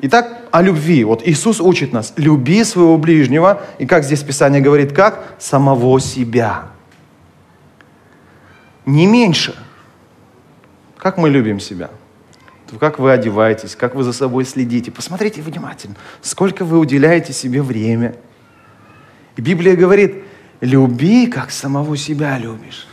Итак, 0.00 0.38
о 0.50 0.62
любви. 0.62 1.04
Вот 1.04 1.22
Иисус 1.26 1.60
учит 1.60 1.92
нас, 1.92 2.12
люби 2.16 2.64
своего 2.64 2.96
ближнего, 2.96 3.62
и 3.78 3.86
как 3.86 4.04
здесь 4.04 4.22
Писание 4.22 4.60
говорит, 4.60 4.92
как? 4.92 5.34
Самого 5.38 6.00
себя. 6.00 6.68
Не 8.86 9.06
меньше. 9.06 9.54
Как 10.96 11.18
мы 11.18 11.28
любим 11.28 11.60
себя? 11.60 11.90
Как 12.78 12.98
вы 12.98 13.12
одеваетесь, 13.12 13.76
как 13.76 13.94
вы 13.94 14.02
за 14.02 14.12
собой 14.12 14.44
следите. 14.44 14.90
Посмотрите 14.90 15.42
внимательно, 15.42 15.96
сколько 16.20 16.64
вы 16.64 16.78
уделяете 16.78 17.32
себе 17.32 17.62
время. 17.62 18.14
И 19.36 19.40
Библия 19.40 19.74
говорит, 19.76 20.22
люби, 20.60 21.26
как 21.26 21.50
самого 21.50 21.96
себя 21.96 22.38
любишь. 22.38 22.86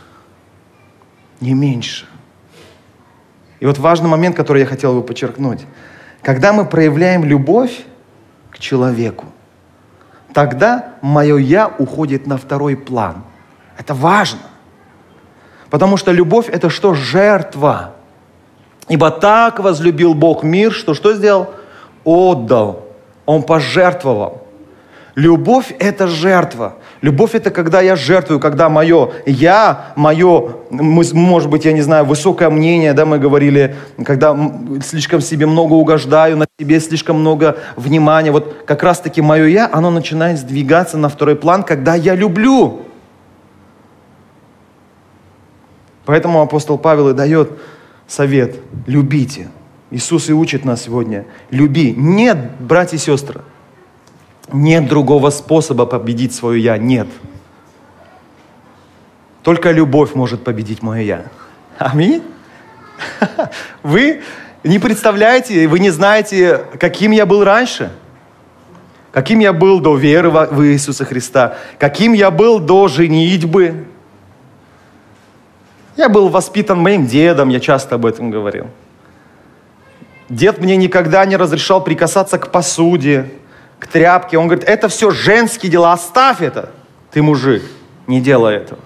Не 1.40 1.54
меньше. 1.54 2.06
И 3.60 3.66
вот 3.66 3.78
важный 3.78 4.08
момент, 4.08 4.36
который 4.36 4.60
я 4.60 4.66
хотел 4.66 4.94
бы 4.94 5.02
подчеркнуть. 5.02 5.66
Когда 6.22 6.52
мы 6.52 6.64
проявляем 6.64 7.24
любовь 7.24 7.84
к 8.50 8.58
человеку, 8.58 9.26
тогда 10.32 10.94
мое 11.00 11.36
«я» 11.36 11.68
уходит 11.68 12.26
на 12.26 12.36
второй 12.36 12.76
план. 12.76 13.24
Это 13.78 13.94
важно. 13.94 14.40
Потому 15.70 15.96
что 15.96 16.12
любовь– 16.12 16.48
это 16.52 16.70
что? 16.70 16.94
Жертва. 16.94 17.94
Ибо 18.88 19.10
так 19.10 19.58
возлюбил 19.58 20.14
Бог 20.14 20.42
мир, 20.42 20.72
что 20.72 20.94
что 20.94 21.14
сделал? 21.14 21.50
Отдал. 22.04 22.86
Он 23.24 23.42
пожертвовал. 23.42 24.46
Любовь– 25.14 25.74
это 25.78 26.06
жертва. 26.06 26.76
Любовь– 27.02 27.30
это 27.34 27.50
когда 27.50 27.80
я 27.82 27.94
жертвую, 27.94 28.40
когда 28.40 28.68
мое 28.68 29.10
«я», 29.26 29.92
мое, 29.96 30.56
может 30.70 31.50
быть, 31.50 31.64
я 31.64 31.72
не 31.72 31.82
знаю, 31.82 32.04
высокое 32.04 32.48
мнение, 32.48 32.94
да, 32.94 33.04
мы 33.04 33.18
говорили, 33.18 33.76
когда 34.04 34.36
слишком 34.82 35.20
себе 35.20 35.46
много 35.46 35.74
угождаю, 35.74 36.36
на 36.38 36.46
себе 36.58 36.80
слишком 36.80 37.20
много 37.20 37.58
внимания. 37.76 38.30
Вот 38.30 38.64
как 38.66 38.82
раз-таки 38.82 39.20
мое 39.20 39.46
«я», 39.46 39.68
оно 39.70 39.90
начинает 39.90 40.38
сдвигаться 40.38 40.96
на 40.96 41.08
второй 41.08 41.36
план, 41.36 41.64
когда 41.64 41.94
я 41.94 42.14
люблю. 42.14 42.82
Поэтому 46.06 46.40
апостол 46.40 46.78
Павел 46.78 47.10
и 47.10 47.14
дает 47.14 47.50
совет– 48.06 48.56
любите. 48.86 49.48
Иисус 49.90 50.30
и 50.30 50.32
учит 50.32 50.64
нас 50.64 50.82
сегодня– 50.82 51.26
люби. 51.50 51.92
Нет, 51.96 52.38
братья 52.60 52.96
и 52.96 53.00
сестры– 53.00 53.42
нет 54.52 54.88
другого 54.88 55.30
способа 55.30 55.86
победить 55.86 56.34
свое 56.34 56.62
«я». 56.62 56.78
Нет. 56.78 57.08
Только 59.42 59.70
любовь 59.70 60.14
может 60.14 60.44
победить 60.44 60.82
мое 60.82 61.02
«я». 61.02 61.24
Аминь. 61.78 62.22
Вы 63.82 64.22
не 64.64 64.78
представляете, 64.78 65.68
вы 65.68 65.78
не 65.78 65.90
знаете, 65.90 66.64
каким 66.80 67.12
я 67.12 67.26
был 67.26 67.44
раньше. 67.44 67.92
Каким 69.12 69.38
я 69.38 69.52
был 69.52 69.80
до 69.80 69.96
веры 69.96 70.28
в 70.30 70.64
Иисуса 70.66 71.04
Христа. 71.04 71.56
Каким 71.78 72.12
я 72.12 72.30
был 72.30 72.58
до 72.58 72.88
женитьбы. 72.88 73.86
Я 75.96 76.08
был 76.08 76.28
воспитан 76.28 76.78
моим 76.78 77.06
дедом, 77.06 77.48
я 77.48 77.60
часто 77.60 77.94
об 77.94 78.04
этом 78.04 78.30
говорил. 78.30 78.66
Дед 80.28 80.58
мне 80.58 80.76
никогда 80.76 81.24
не 81.24 81.36
разрешал 81.36 81.82
прикасаться 81.82 82.38
к 82.38 82.50
посуде 82.50 83.30
к 83.78 83.86
тряпке. 83.86 84.38
Он 84.38 84.46
говорит, 84.46 84.68
это 84.68 84.88
все 84.88 85.10
женские 85.10 85.70
дела, 85.70 85.92
оставь 85.92 86.42
это. 86.42 86.70
Ты 87.10 87.22
мужик, 87.22 87.62
не 88.06 88.20
делай 88.20 88.56
этого. 88.56 88.80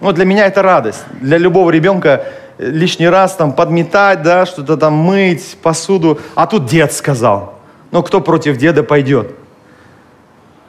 Вот 0.00 0.14
для 0.14 0.24
меня 0.24 0.46
это 0.46 0.62
радость. 0.62 1.04
Для 1.20 1.38
любого 1.38 1.70
ребенка 1.70 2.24
лишний 2.58 3.08
раз 3.08 3.34
там 3.34 3.52
подметать, 3.52 4.22
да, 4.22 4.46
что-то 4.46 4.76
там 4.76 4.94
мыть, 4.94 5.56
посуду. 5.62 6.20
А 6.34 6.46
тут 6.46 6.66
дед 6.66 6.92
сказал. 6.92 7.58
Ну, 7.90 8.02
кто 8.02 8.20
против 8.20 8.56
деда 8.56 8.82
пойдет? 8.82 9.34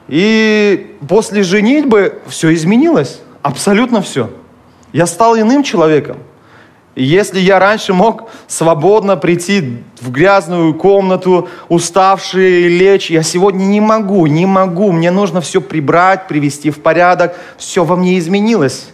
И 0.08 0.96
после 1.06 1.42
женитьбы 1.42 2.20
все 2.26 2.54
изменилось. 2.54 3.20
Абсолютно 3.42 4.00
все. 4.00 4.30
Я 4.92 5.06
стал 5.06 5.38
иным 5.38 5.62
человеком. 5.62 6.16
И 6.98 7.04
если 7.04 7.38
я 7.38 7.60
раньше 7.60 7.94
мог 7.94 8.28
свободно 8.48 9.16
прийти 9.16 9.84
в 10.00 10.10
грязную 10.10 10.74
комнату, 10.74 11.48
уставший, 11.68 12.66
лечь, 12.66 13.08
я 13.08 13.22
сегодня 13.22 13.62
не 13.62 13.80
могу, 13.80 14.26
не 14.26 14.46
могу. 14.46 14.90
Мне 14.90 15.12
нужно 15.12 15.40
все 15.40 15.60
прибрать, 15.60 16.26
привести 16.26 16.70
в 16.70 16.80
порядок. 16.80 17.36
Все 17.56 17.84
во 17.84 17.94
мне 17.94 18.18
изменилось. 18.18 18.88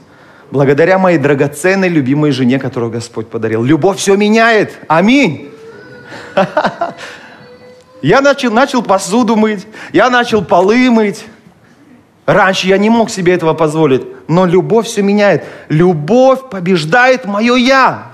Благодаря 0.51 0.99
моей 0.99 1.17
драгоценной, 1.17 1.89
любимой 1.89 2.33
жене, 2.33 2.59
которую 2.59 2.93
Господь 2.93 3.29
подарил. 3.29 3.65
Любовь 3.65 3.97
все 3.97 4.17
меняет. 4.17 4.79
Аминь. 4.87 5.49
Я 8.03 8.21
начал, 8.21 8.53
начал 8.53 8.83
посуду 8.83 9.35
мыть, 9.35 9.67
я 9.95 10.11
начал 10.11 10.45
полы 10.45 10.91
мыть. 10.91 11.25
Раньше 12.27 12.69
я 12.69 12.79
не 12.79 12.91
мог 12.91 13.11
себе 13.11 13.35
этого 13.35 13.55
позволить 13.55 14.03
но 14.29 14.47
любовь 14.47 14.87
все 14.87 15.03
меняет. 15.03 15.45
Любовь 15.69 16.49
побеждает 16.51 17.25
мое 17.25 17.57
«я». 17.57 18.13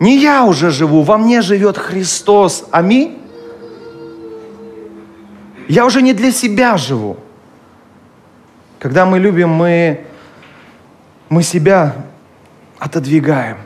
Не 0.00 0.18
я 0.18 0.44
уже 0.44 0.70
живу, 0.70 1.02
во 1.02 1.16
мне 1.16 1.40
живет 1.40 1.78
Христос. 1.78 2.66
Аминь. 2.72 3.18
Я 5.68 5.86
уже 5.86 6.02
не 6.02 6.12
для 6.12 6.32
себя 6.32 6.76
живу. 6.76 7.16
Когда 8.80 9.06
мы 9.06 9.18
любим, 9.18 9.50
мы, 9.50 10.04
мы 11.28 11.42
себя 11.42 11.94
отодвигаем. 12.78 13.58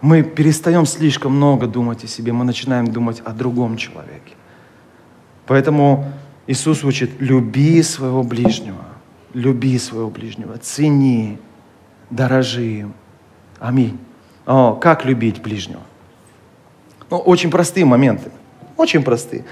Мы 0.00 0.22
перестаем 0.22 0.86
слишком 0.86 1.36
много 1.36 1.66
думать 1.66 2.02
о 2.02 2.08
себе, 2.08 2.32
мы 2.32 2.44
начинаем 2.44 2.86
думать 2.88 3.20
о 3.24 3.30
другом 3.30 3.76
человеке. 3.76 4.34
Поэтому 5.46 6.10
Иисус 6.46 6.84
учит, 6.84 7.10
люби 7.20 7.82
своего 7.82 8.22
ближнего 8.22 8.92
люби 9.34 9.78
своего 9.78 10.10
ближнего, 10.10 10.56
цени, 10.58 11.38
дорожи 12.10 12.64
им. 12.64 12.94
Аминь. 13.58 13.98
О, 14.46 14.74
как 14.74 15.04
любить 15.04 15.40
ближнего? 15.40 15.82
Ну, 17.10 17.18
очень 17.18 17.50
простые 17.50 17.84
моменты. 17.84 18.30
Очень 18.76 19.02
простые. 19.02 19.44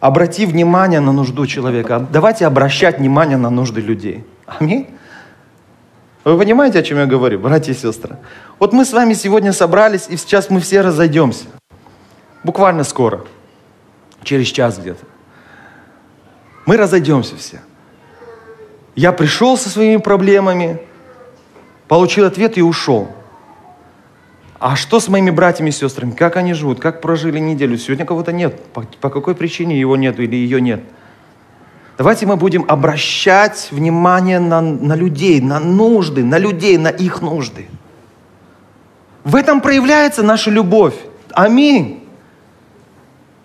Обрати 0.00 0.46
внимание 0.46 1.00
на 1.00 1.12
нужду 1.12 1.46
человека. 1.46 2.06
Давайте 2.10 2.46
обращать 2.46 2.98
внимание 2.98 3.36
на 3.36 3.50
нужды 3.50 3.80
людей. 3.80 4.24
Аминь. 4.46 4.86
Вы 6.24 6.38
понимаете, 6.38 6.78
о 6.78 6.82
чем 6.82 6.98
я 6.98 7.06
говорю, 7.06 7.38
братья 7.38 7.72
и 7.72 7.74
сестры? 7.74 8.16
Вот 8.58 8.72
мы 8.72 8.84
с 8.84 8.92
вами 8.92 9.14
сегодня 9.14 9.52
собрались, 9.52 10.06
и 10.08 10.16
сейчас 10.16 10.50
мы 10.50 10.60
все 10.60 10.80
разойдемся. 10.82 11.46
Буквально 12.44 12.84
скоро. 12.84 13.24
Через 14.22 14.48
час 14.48 14.78
где-то. 14.78 15.04
Мы 16.68 16.76
разойдемся 16.76 17.34
все. 17.34 17.62
Я 18.94 19.12
пришел 19.12 19.56
со 19.56 19.70
своими 19.70 19.96
проблемами, 19.96 20.82
получил 21.88 22.26
ответ 22.26 22.58
и 22.58 22.62
ушел. 22.62 23.08
А 24.60 24.76
что 24.76 25.00
с 25.00 25.08
моими 25.08 25.30
братьями 25.30 25.70
и 25.70 25.72
сестрами? 25.72 26.10
Как 26.10 26.36
они 26.36 26.52
живут? 26.52 26.78
Как 26.78 27.00
прожили 27.00 27.38
неделю? 27.38 27.78
Сегодня 27.78 28.04
кого-то 28.04 28.32
нет. 28.32 28.62
По, 28.74 28.82
по 28.82 29.08
какой 29.08 29.34
причине 29.34 29.80
его 29.80 29.96
нет 29.96 30.20
или 30.20 30.36
ее 30.36 30.60
нет? 30.60 30.82
Давайте 31.96 32.26
мы 32.26 32.36
будем 32.36 32.66
обращать 32.68 33.68
внимание 33.70 34.38
на, 34.38 34.60
на 34.60 34.94
людей, 34.94 35.40
на 35.40 35.60
нужды, 35.60 36.22
на 36.22 36.36
людей, 36.36 36.76
на 36.76 36.88
их 36.88 37.22
нужды. 37.22 37.66
В 39.24 39.36
этом 39.36 39.62
проявляется 39.62 40.22
наша 40.22 40.50
любовь. 40.50 40.96
Аминь. 41.32 42.06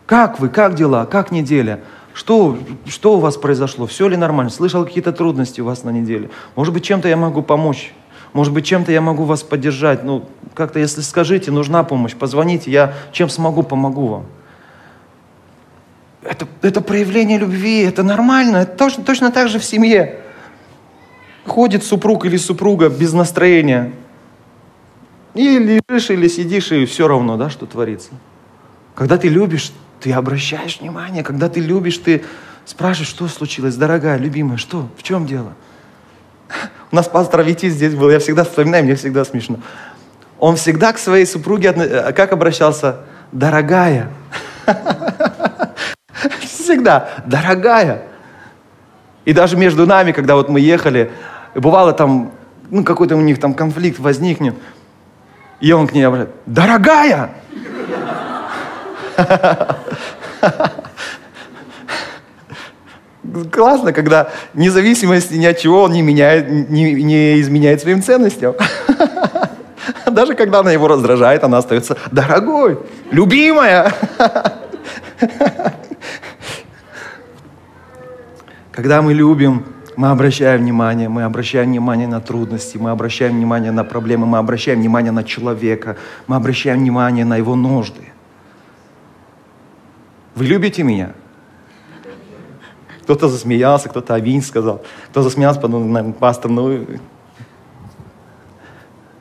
Как 0.07 0.41
вы? 0.41 0.49
Как 0.49 0.75
дела? 0.75 1.05
Как 1.05 1.31
неделя? 1.31 1.79
Что, 2.13 2.57
что 2.85 3.17
у 3.17 3.19
вас 3.19 3.37
произошло? 3.37 3.87
Все 3.87 4.07
ли 4.07 4.15
нормально? 4.15 4.51
Слышал 4.51 4.85
какие-то 4.85 5.11
трудности 5.11 5.61
у 5.61 5.65
вас 5.65 5.83
на 5.83 5.89
неделе? 5.89 6.29
Может 6.55 6.73
быть, 6.73 6.83
чем-то 6.83 7.07
я 7.07 7.17
могу 7.17 7.41
помочь? 7.41 7.93
Может 8.33 8.53
быть, 8.53 8.65
чем-то 8.65 8.91
я 8.91 9.01
могу 9.01 9.23
вас 9.23 9.43
поддержать? 9.43 10.03
Ну, 10.03 10.25
как-то, 10.53 10.79
если 10.79 11.01
скажите, 11.01 11.51
нужна 11.51 11.83
помощь, 11.83 12.15
позвоните, 12.15 12.71
я 12.71 12.93
чем 13.11 13.29
смогу, 13.29 13.63
помогу 13.63 14.07
вам. 14.07 14.25
Это, 16.23 16.47
это 16.61 16.81
проявление 16.81 17.37
любви, 17.37 17.81
это 17.81 18.03
нормально, 18.03 18.57
это 18.57 18.77
точно, 18.77 19.03
точно 19.03 19.31
так 19.31 19.49
же 19.49 19.59
в 19.59 19.63
семье. 19.63 20.19
Ходит 21.45 21.83
супруг 21.83 22.25
или 22.25 22.37
супруга 22.37 22.89
без 22.89 23.13
настроения. 23.13 23.91
И 25.33 25.57
лежишь 25.89 26.09
или 26.11 26.27
сидишь, 26.27 26.71
и 26.71 26.85
все 26.85 27.07
равно, 27.07 27.37
да, 27.37 27.49
что 27.49 27.65
творится. 27.65 28.11
Когда 28.95 29.17
ты 29.17 29.27
любишь, 29.27 29.71
ты 30.03 30.11
обращаешь 30.11 30.81
внимание. 30.81 31.23
Когда 31.23 31.47
ты 31.47 31.61
любишь, 31.61 31.97
ты 31.97 32.23
спрашиваешь, 32.65 33.09
что 33.09 33.29
случилось, 33.29 33.75
дорогая, 33.75 34.17
любимая, 34.17 34.57
что, 34.57 34.89
в 34.97 35.03
чем 35.03 35.25
дело? 35.25 35.53
У 36.91 36.95
нас 36.95 37.07
пастор 37.07 37.41
Вити 37.41 37.69
здесь 37.69 37.95
был, 37.95 38.09
я 38.09 38.19
всегда 38.19 38.43
вспоминаю, 38.43 38.83
мне 38.83 38.95
всегда 38.95 39.23
смешно. 39.23 39.59
Он 40.39 40.57
всегда 40.57 40.91
к 40.91 40.99
своей 40.99 41.25
супруге 41.25 41.73
э, 41.73 42.11
как 42.11 42.33
обращался? 42.33 42.97
Дорогая. 43.31 44.09
Всегда. 46.41 47.09
Дорогая. 47.25 48.03
И 49.23 49.31
даже 49.33 49.55
между 49.55 49.87
нами, 49.87 50.11
когда 50.11 50.35
вот 50.35 50.49
мы 50.49 50.59
ехали, 50.59 51.11
бывало 51.55 51.93
там, 51.93 52.33
ну, 52.69 52.83
какой-то 52.83 53.15
у 53.15 53.21
них 53.21 53.39
там 53.39 53.53
конфликт 53.53 53.99
возникнет, 53.99 54.55
и 55.61 55.71
он 55.71 55.87
к 55.87 55.93
ней 55.93 56.03
обращается, 56.03 56.35
дорогая! 56.45 57.29
Классно, 63.51 63.93
когда 63.93 64.29
независимости 64.53 65.35
ни 65.35 65.45
от 65.45 65.57
чего 65.57 65.83
он 65.83 65.93
не, 65.93 66.01
меняет, 66.01 66.69
не, 66.69 66.93
не 66.93 67.39
изменяет 67.41 67.81
своим 67.81 68.03
ценностям. 68.03 68.55
Даже 70.11 70.35
когда 70.35 70.59
она 70.59 70.71
его 70.71 70.87
раздражает, 70.87 71.43
она 71.43 71.57
остается 71.57 71.97
дорогой, 72.11 72.79
любимая. 73.11 73.91
Когда 78.71 79.01
мы 79.01 79.13
любим, 79.13 79.65
мы 79.95 80.09
обращаем 80.09 80.61
внимание, 80.61 81.09
мы 81.09 81.23
обращаем 81.23 81.69
внимание 81.69 82.07
на 82.07 82.21
трудности, 82.21 82.77
мы 82.77 82.89
обращаем 82.91 83.33
внимание 83.33 83.71
на 83.71 83.83
проблемы, 83.83 84.25
мы 84.25 84.39
обращаем 84.39 84.79
внимание 84.79 85.11
на 85.11 85.23
человека, 85.23 85.97
мы 86.27 86.35
обращаем 86.35 86.79
внимание 86.79 87.25
на 87.25 87.37
его 87.37 87.55
нужды. 87.55 88.12
Вы 90.35 90.45
любите 90.45 90.83
меня? 90.83 91.13
Кто-то 93.03 93.27
засмеялся, 93.27 93.89
кто-то 93.89 94.15
аминь 94.15 94.41
сказал. 94.41 94.81
Кто 95.09 95.21
засмеялся, 95.21 95.59
подумал, 95.59 95.87
наверное, 95.87 96.13
пастор, 96.13 96.49
ну... 96.49 96.87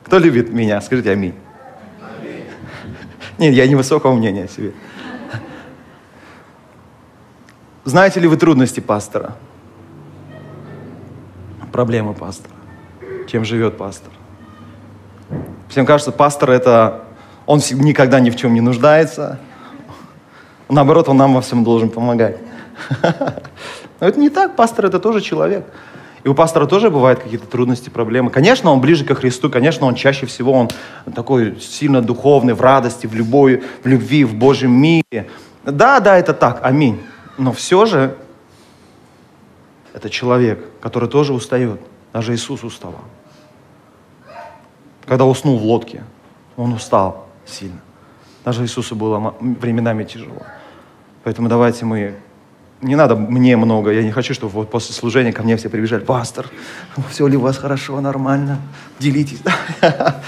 Кто 0.05 0.19
любит 0.19 0.51
меня? 0.51 0.79
Скажите 0.81 1.11
аминь. 1.11 1.35
аминь. 2.01 2.45
Нет, 3.37 3.53
я 3.53 3.67
невысокого 3.67 4.13
мнения 4.13 4.45
о 4.45 4.47
себе. 4.47 4.73
Знаете 7.83 8.21
ли 8.21 8.27
вы 8.27 8.37
трудности 8.37 8.79
пастора? 8.79 9.35
Проблемы 11.71 12.13
пастора. 12.13 12.53
Чем 13.27 13.43
живет 13.43 13.77
пастор? 13.77 14.11
Всем 15.69 15.85
кажется, 15.85 16.11
пастор 16.11 16.51
это... 16.51 17.03
Он 17.45 17.59
никогда 17.71 18.21
ни 18.21 18.29
в 18.29 18.37
чем 18.37 18.53
не 18.53 18.61
нуждается, 18.61 19.39
Наоборот, 20.69 21.09
он 21.09 21.17
нам 21.17 21.33
во 21.33 21.41
всем 21.41 21.63
должен 21.63 21.89
помогать. 21.89 22.37
Но 23.99 24.07
это 24.07 24.19
не 24.19 24.29
так, 24.29 24.55
пастор 24.55 24.85
это 24.85 24.99
тоже 24.99 25.21
человек. 25.21 25.65
И 26.23 26.29
у 26.29 26.33
пастора 26.33 26.65
тоже 26.67 26.89
бывают 26.89 27.19
какие-то 27.19 27.47
трудности, 27.47 27.89
проблемы. 27.89 28.29
Конечно, 28.29 28.71
он 28.71 28.79
ближе 28.79 29.03
ко 29.03 29.13
Христу, 29.13 29.49
конечно, 29.49 29.85
он 29.85 29.95
чаще 29.95 30.25
всего 30.25 30.53
он 30.53 30.69
такой 31.13 31.59
сильно 31.59 32.01
духовный, 32.01 32.53
в 32.53 32.61
радости, 32.61 33.07
в 33.07 33.13
любой, 33.13 33.63
в 33.83 33.87
любви, 33.87 34.23
в 34.23 34.33
Божьем 34.33 34.71
мире. 34.71 35.29
Да, 35.65 35.99
да, 35.99 36.17
это 36.17 36.33
так, 36.33 36.59
аминь. 36.63 37.01
Но 37.37 37.51
все 37.51 37.85
же 37.85 38.15
это 39.93 40.09
человек, 40.09 40.65
который 40.79 41.09
тоже 41.09 41.33
устает. 41.33 41.81
Даже 42.13 42.33
Иисус 42.33 42.63
уставал. 42.63 43.03
Когда 45.05 45.25
уснул 45.25 45.57
в 45.57 45.63
лодке, 45.63 46.03
он 46.55 46.73
устал 46.73 47.27
сильно. 47.45 47.81
Даже 48.45 48.63
Иисусу 48.63 48.95
было 48.95 49.35
временами 49.39 50.03
тяжело. 50.03 50.43
Поэтому 51.23 51.47
давайте 51.47 51.85
мы... 51.85 52.15
Не 52.81 52.97
надо 52.97 53.15
мне 53.15 53.55
много, 53.55 53.91
я 53.91 54.03
не 54.03 54.11
хочу, 54.11 54.33
чтобы 54.33 54.51
вот 54.51 54.69
после 54.69 54.93
служения 54.93 55.31
ко 55.31 55.41
мне 55.41 55.55
все 55.55 55.69
прибежали. 55.69 56.03
Пастор, 56.03 56.47
все 57.09 57.27
ли 57.27 57.37
у 57.37 57.39
вас 57.39 57.57
хорошо, 57.57 58.01
нормально? 58.01 58.59
Делитесь. 58.99 59.41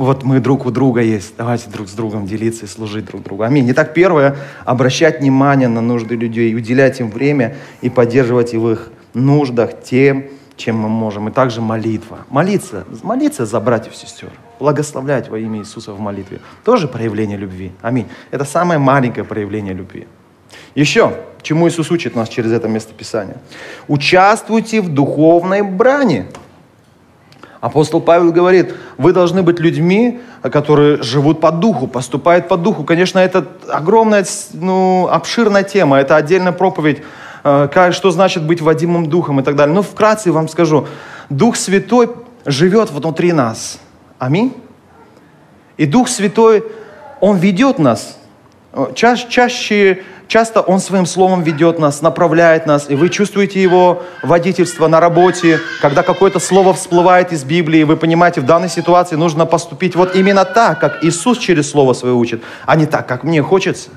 Вот 0.00 0.22
мы 0.22 0.40
друг 0.40 0.64
у 0.64 0.70
друга 0.70 1.02
есть. 1.02 1.34
Давайте 1.36 1.68
друг 1.68 1.86
с 1.86 1.92
другом 1.92 2.26
делиться 2.26 2.64
и 2.64 2.68
служить 2.68 3.04
друг 3.04 3.22
другу. 3.22 3.42
Аминь. 3.42 3.70
Итак, 3.70 3.92
первое, 3.92 4.34
обращать 4.64 5.20
внимание 5.20 5.68
на 5.68 5.82
нужды 5.82 6.16
людей, 6.16 6.56
уделять 6.56 7.00
им 7.00 7.10
время 7.10 7.56
и 7.82 7.90
поддерживать 7.90 8.54
в 8.54 8.70
их 8.70 8.90
нуждах 9.12 9.82
тем, 9.82 10.24
чем 10.60 10.76
мы 10.76 10.88
можем. 10.88 11.28
И 11.28 11.32
также 11.32 11.60
молитва. 11.60 12.18
Молиться, 12.28 12.84
молиться 13.02 13.46
за 13.46 13.60
братьев 13.60 13.94
и 13.94 13.96
сестер 13.96 14.30
благословлять 14.60 15.28
во 15.28 15.38
имя 15.38 15.58
Иисуса 15.60 15.92
в 15.92 15.98
молитве. 15.98 16.38
Тоже 16.64 16.86
проявление 16.86 17.38
любви. 17.38 17.72
Аминь. 17.82 18.06
Это 18.30 18.44
самое 18.44 18.78
маленькое 18.78 19.24
проявление 19.24 19.74
любви. 19.74 20.06
Еще, 20.74 21.14
чему 21.42 21.68
Иисус 21.68 21.90
учит 21.90 22.14
нас 22.14 22.28
через 22.28 22.52
это 22.52 22.68
местописание. 22.68 23.38
Участвуйте 23.88 24.80
в 24.82 24.88
духовной 24.88 25.62
брани. 25.62 26.26
Апостол 27.60 28.00
Павел 28.00 28.32
говорит, 28.32 28.74
вы 28.96 29.12
должны 29.12 29.42
быть 29.42 29.60
людьми, 29.60 30.20
которые 30.42 31.02
живут 31.02 31.40
по 31.40 31.50
духу, 31.50 31.86
поступают 31.86 32.48
по 32.48 32.56
духу. 32.56 32.84
Конечно, 32.84 33.18
это 33.18 33.46
огромная, 33.68 34.24
ну, 34.54 35.08
обширная 35.10 35.62
тема, 35.62 35.98
это 35.98 36.16
отдельная 36.16 36.52
проповедь, 36.52 37.02
что 37.42 38.10
значит 38.10 38.44
быть 38.44 38.60
водимым 38.60 39.06
духом 39.06 39.40
и 39.40 39.42
так 39.42 39.56
далее. 39.56 39.74
Но 39.74 39.82
вкратце 39.82 40.32
вам 40.32 40.48
скажу, 40.48 40.86
Дух 41.28 41.56
Святой 41.56 42.10
живет 42.44 42.90
внутри 42.90 43.32
нас– 43.32 43.78
Аминь. 44.20 44.54
И 45.78 45.86
Дух 45.86 46.08
Святой, 46.08 46.62
Он 47.20 47.38
ведет 47.38 47.78
нас. 47.78 48.18
Ча 48.94 49.16
чаще, 49.16 50.02
часто 50.28 50.60
Он 50.60 50.78
своим 50.78 51.06
словом 51.06 51.42
ведет 51.42 51.78
нас, 51.78 52.02
направляет 52.02 52.66
нас, 52.66 52.90
и 52.90 52.96
вы 52.96 53.08
чувствуете 53.08 53.62
Его 53.62 54.02
водительство 54.22 54.88
на 54.88 55.00
работе, 55.00 55.58
когда 55.80 56.02
какое-то 56.02 56.38
слово 56.38 56.74
всплывает 56.74 57.32
из 57.32 57.44
Библии, 57.44 57.82
вы 57.84 57.96
понимаете, 57.96 58.42
в 58.42 58.44
данной 58.44 58.68
ситуации 58.68 59.16
нужно 59.16 59.46
поступить 59.46 59.96
вот 59.96 60.14
именно 60.14 60.44
так, 60.44 60.78
как 60.78 61.02
Иисус 61.02 61.38
через 61.38 61.70
Слово 61.70 61.94
Свое 61.94 62.14
учит, 62.14 62.42
а 62.66 62.76
не 62.76 62.84
так, 62.84 63.08
как 63.08 63.24
мне 63.24 63.42
хочется. 63.42 63.88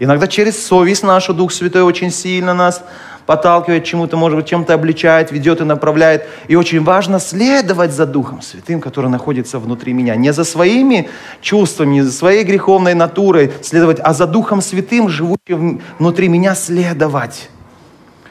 Иногда 0.00 0.26
через 0.26 0.66
совесть 0.66 1.02
нашу 1.02 1.34
Дух 1.34 1.52
Святой 1.52 1.82
очень 1.82 2.10
сильно 2.10 2.54
нас 2.54 2.82
подталкивает 3.26 3.84
чему-то, 3.84 4.16
может 4.16 4.38
быть, 4.38 4.48
чем-то 4.48 4.72
обличает, 4.74 5.30
ведет 5.30 5.60
и 5.60 5.64
направляет. 5.64 6.26
И 6.48 6.56
очень 6.56 6.82
важно 6.82 7.20
следовать 7.20 7.92
за 7.92 8.06
Духом 8.06 8.40
Святым, 8.40 8.80
который 8.80 9.10
находится 9.10 9.58
внутри 9.58 9.92
меня. 9.92 10.16
Не 10.16 10.32
за 10.32 10.44
своими 10.44 11.10
чувствами, 11.42 11.92
не 11.92 12.02
за 12.02 12.12
своей 12.12 12.44
греховной 12.44 12.94
натурой 12.94 13.52
следовать, 13.62 14.00
а 14.02 14.14
за 14.14 14.26
Духом 14.26 14.62
Святым, 14.62 15.10
живущим 15.10 15.82
внутри 15.98 16.28
меня, 16.28 16.54
следовать. 16.54 17.50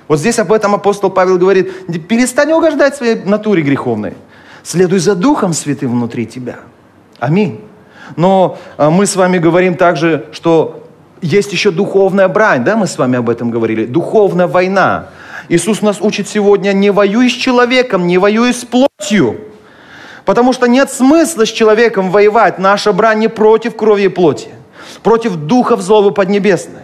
Вот 0.08 0.20
здесь 0.20 0.40
об 0.40 0.52
этом 0.52 0.74
апостол 0.74 1.12
Павел 1.12 1.38
говорит, 1.38 2.08
перестань 2.08 2.52
угождать 2.52 2.96
своей 2.96 3.24
натуре 3.24 3.62
греховной. 3.62 4.16
Следуй 4.64 4.98
за 4.98 5.14
Духом 5.14 5.54
Святым 5.54 5.92
внутри 5.92 6.26
тебя. 6.26 6.62
Аминь. 7.20 7.62
Но 8.16 8.58
а, 8.76 8.90
мы 8.90 9.06
с 9.06 9.16
вами 9.16 9.38
говорим 9.38 9.76
также, 9.76 10.26
что 10.32 10.89
есть 11.22 11.52
еще 11.52 11.72
духовная 11.72 12.28
брань, 12.28 12.64
да, 12.64 12.76
мы 12.76 12.88
с 12.88 12.98
вами 12.98 13.18
об 13.18 13.30
этом 13.30 13.52
говорили, 13.52 13.86
духовная 13.86 14.48
война. 14.48 15.10
Иисус 15.50 15.82
нас 15.82 15.98
учит 16.02 16.28
сегодня, 16.28 16.74
не 16.74 16.92
воюй 16.92 17.30
с 17.30 17.34
человеком, 17.34 18.08
не 18.08 18.18
воюй 18.18 18.54
с 18.54 18.66
плотью. 18.66 19.38
Потому 20.26 20.54
что 20.54 20.68
нет 20.68 20.92
смысла 20.92 21.46
с 21.46 21.50
человеком 21.50 22.12
воевать. 22.12 22.60
Наша 22.60 22.94
брань 22.94 23.20
не 23.20 23.28
против 23.28 23.76
крови 23.76 24.04
и 24.04 24.08
плоти, 24.10 24.50
против 25.02 25.36
духов 25.36 25.82
злого 25.82 26.12
поднебесной. 26.12 26.84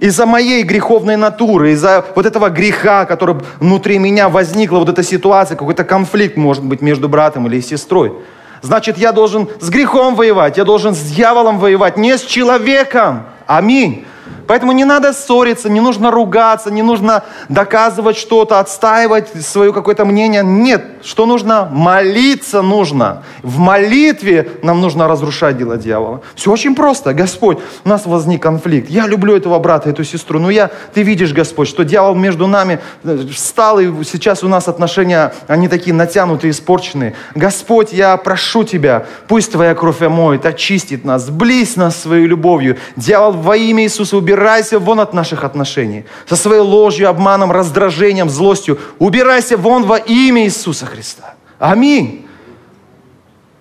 Из-за 0.00 0.26
моей 0.26 0.62
греховной 0.64 1.16
натуры, 1.16 1.72
из-за 1.72 2.04
вот 2.14 2.26
этого 2.26 2.48
греха, 2.48 3.04
который 3.04 3.36
внутри 3.60 3.98
меня 3.98 4.28
возникла, 4.28 4.78
вот 4.78 4.88
эта 4.88 5.02
ситуация, 5.02 5.56
какой-то 5.56 5.84
конфликт, 5.84 6.36
может 6.36 6.64
быть, 6.64 6.80
между 6.80 7.08
братом 7.08 7.46
или 7.46 7.60
сестрой. 7.60 8.14
Значит, 8.62 8.96
я 8.96 9.12
должен 9.12 9.48
с 9.60 9.68
грехом 9.68 10.14
воевать, 10.14 10.56
я 10.56 10.64
должен 10.64 10.94
с 10.94 11.00
дьяволом 11.00 11.58
воевать, 11.58 11.98
не 11.98 12.16
с 12.16 12.22
человеком. 12.22 13.24
Аминь. 13.46 14.06
Поэтому 14.46 14.72
не 14.72 14.84
надо 14.84 15.12
ссориться, 15.12 15.68
не 15.68 15.80
нужно 15.80 16.10
ругаться, 16.10 16.70
не 16.70 16.82
нужно 16.82 17.24
доказывать 17.48 18.16
что-то, 18.16 18.58
отстаивать 18.58 19.28
свое 19.44 19.72
какое-то 19.72 20.04
мнение. 20.04 20.42
Нет, 20.44 20.84
что 21.02 21.26
нужно? 21.26 21.68
Молиться 21.70 22.62
нужно. 22.62 23.22
В 23.42 23.58
молитве 23.58 24.50
нам 24.62 24.80
нужно 24.80 25.08
разрушать 25.08 25.58
дела 25.58 25.76
дьявола. 25.76 26.22
Все 26.34 26.50
очень 26.50 26.74
просто. 26.74 27.14
Господь, 27.14 27.58
у 27.84 27.88
нас 27.88 28.06
возник 28.06 28.42
конфликт. 28.42 28.90
Я 28.90 29.06
люблю 29.06 29.36
этого 29.36 29.58
брата, 29.58 29.90
эту 29.90 30.04
сестру. 30.04 30.38
Но 30.38 30.50
я, 30.50 30.70
ты 30.92 31.02
видишь, 31.02 31.32
Господь, 31.32 31.68
что 31.68 31.84
дьявол 31.84 32.14
между 32.14 32.46
нами 32.46 32.80
э, 33.02 33.18
встал, 33.32 33.80
и 33.80 34.04
сейчас 34.04 34.42
у 34.42 34.48
нас 34.48 34.68
отношения, 34.68 35.32
они 35.46 35.68
такие 35.68 35.94
натянутые, 35.94 36.50
испорченные. 36.50 37.14
Господь, 37.34 37.92
я 37.92 38.16
прошу 38.16 38.64
Тебя, 38.64 39.06
пусть 39.28 39.52
Твоя 39.52 39.74
кровь 39.74 40.02
омоет, 40.02 40.46
очистит 40.46 41.04
нас, 41.04 41.26
сблизь 41.26 41.76
нас 41.76 42.00
своей 42.00 42.26
любовью. 42.26 42.76
Дьявол, 42.96 43.32
во 43.32 43.56
имя 43.56 43.84
Иисуса, 43.84 44.16
убирайся 44.34 44.78
вон 44.78 45.00
от 45.00 45.14
наших 45.14 45.44
отношений. 45.44 46.04
Со 46.26 46.36
своей 46.36 46.60
ложью, 46.60 47.08
обманом, 47.08 47.52
раздражением, 47.52 48.28
злостью. 48.28 48.78
Убирайся 48.98 49.56
вон 49.56 49.84
во 49.84 49.96
имя 49.96 50.44
Иисуса 50.44 50.86
Христа. 50.86 51.34
Аминь. 51.58 52.26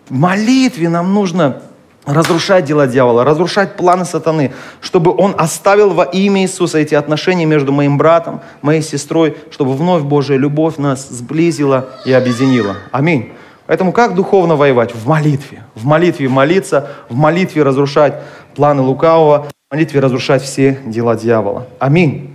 В 0.09 0.13
молитве 0.13 0.89
нам 0.89 1.13
нужно 1.13 1.61
разрушать 2.05 2.65
дела 2.65 2.87
дьявола, 2.87 3.23
разрушать 3.23 3.77
планы 3.77 4.03
сатаны, 4.05 4.51
чтобы 4.81 5.15
он 5.15 5.35
оставил 5.37 5.91
во 5.91 6.03
имя 6.03 6.41
Иисуса 6.41 6.79
эти 6.79 6.95
отношения 6.95 7.45
между 7.45 7.71
моим 7.71 7.97
братом, 7.97 8.41
моей 8.61 8.81
сестрой, 8.81 9.37
чтобы 9.51 9.73
вновь 9.73 10.01
Божья 10.03 10.35
любовь 10.35 10.77
нас 10.77 11.07
сблизила 11.07 11.89
и 12.05 12.11
объединила. 12.11 12.75
Аминь. 12.91 13.31
Поэтому 13.67 13.93
как 13.93 14.15
духовно 14.15 14.55
воевать? 14.55 14.93
В 14.93 15.07
молитве. 15.07 15.63
В 15.75 15.85
молитве 15.85 16.27
молиться, 16.27 16.89
в 17.09 17.15
молитве 17.15 17.63
разрушать 17.63 18.15
планы 18.55 18.81
лукавого, 18.81 19.47
молитве 19.73 20.01
разрушать 20.01 20.43
все 20.43 20.79
дела 20.85 21.15
дьявола. 21.15 21.67
Аминь. 21.79 22.31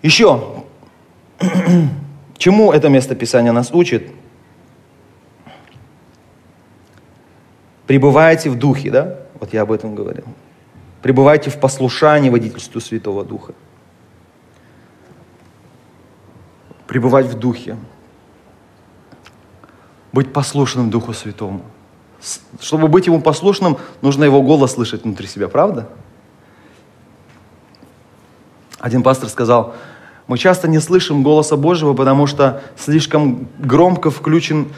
Еще, 0.00 0.64
чему 2.38 2.72
это 2.72 2.88
место 2.88 3.14
Писания 3.14 3.52
нас 3.52 3.70
учит? 3.70 4.10
Пребывайте 7.86 8.48
в 8.48 8.58
духе, 8.58 8.90
да? 8.90 9.18
Вот 9.38 9.52
я 9.52 9.60
об 9.60 9.72
этом 9.72 9.94
говорил. 9.94 10.24
Пребывайте 11.02 11.50
в 11.50 11.60
послушании 11.60 12.30
водительству 12.30 12.80
Святого 12.80 13.22
Духа. 13.22 13.52
Пребывать 16.86 17.26
в 17.26 17.38
духе. 17.38 17.76
Быть 20.14 20.32
послушным 20.32 20.88
Духу 20.88 21.12
Святому. 21.12 21.60
Чтобы 22.60 22.88
быть 22.88 23.06
Ему 23.06 23.20
послушным, 23.20 23.78
нужно 24.00 24.24
Его 24.24 24.42
голос 24.42 24.72
слышать 24.72 25.04
внутри 25.04 25.26
себя, 25.26 25.48
правда? 25.48 25.88
Один 28.78 29.02
пастор 29.02 29.28
сказал, 29.28 29.74
мы 30.26 30.38
часто 30.38 30.68
не 30.68 30.80
слышим 30.80 31.22
голоса 31.22 31.56
Божьего, 31.56 31.94
потому 31.94 32.26
что 32.26 32.62
слишком 32.76 33.48
громко 33.58 34.10
включен 34.10 34.68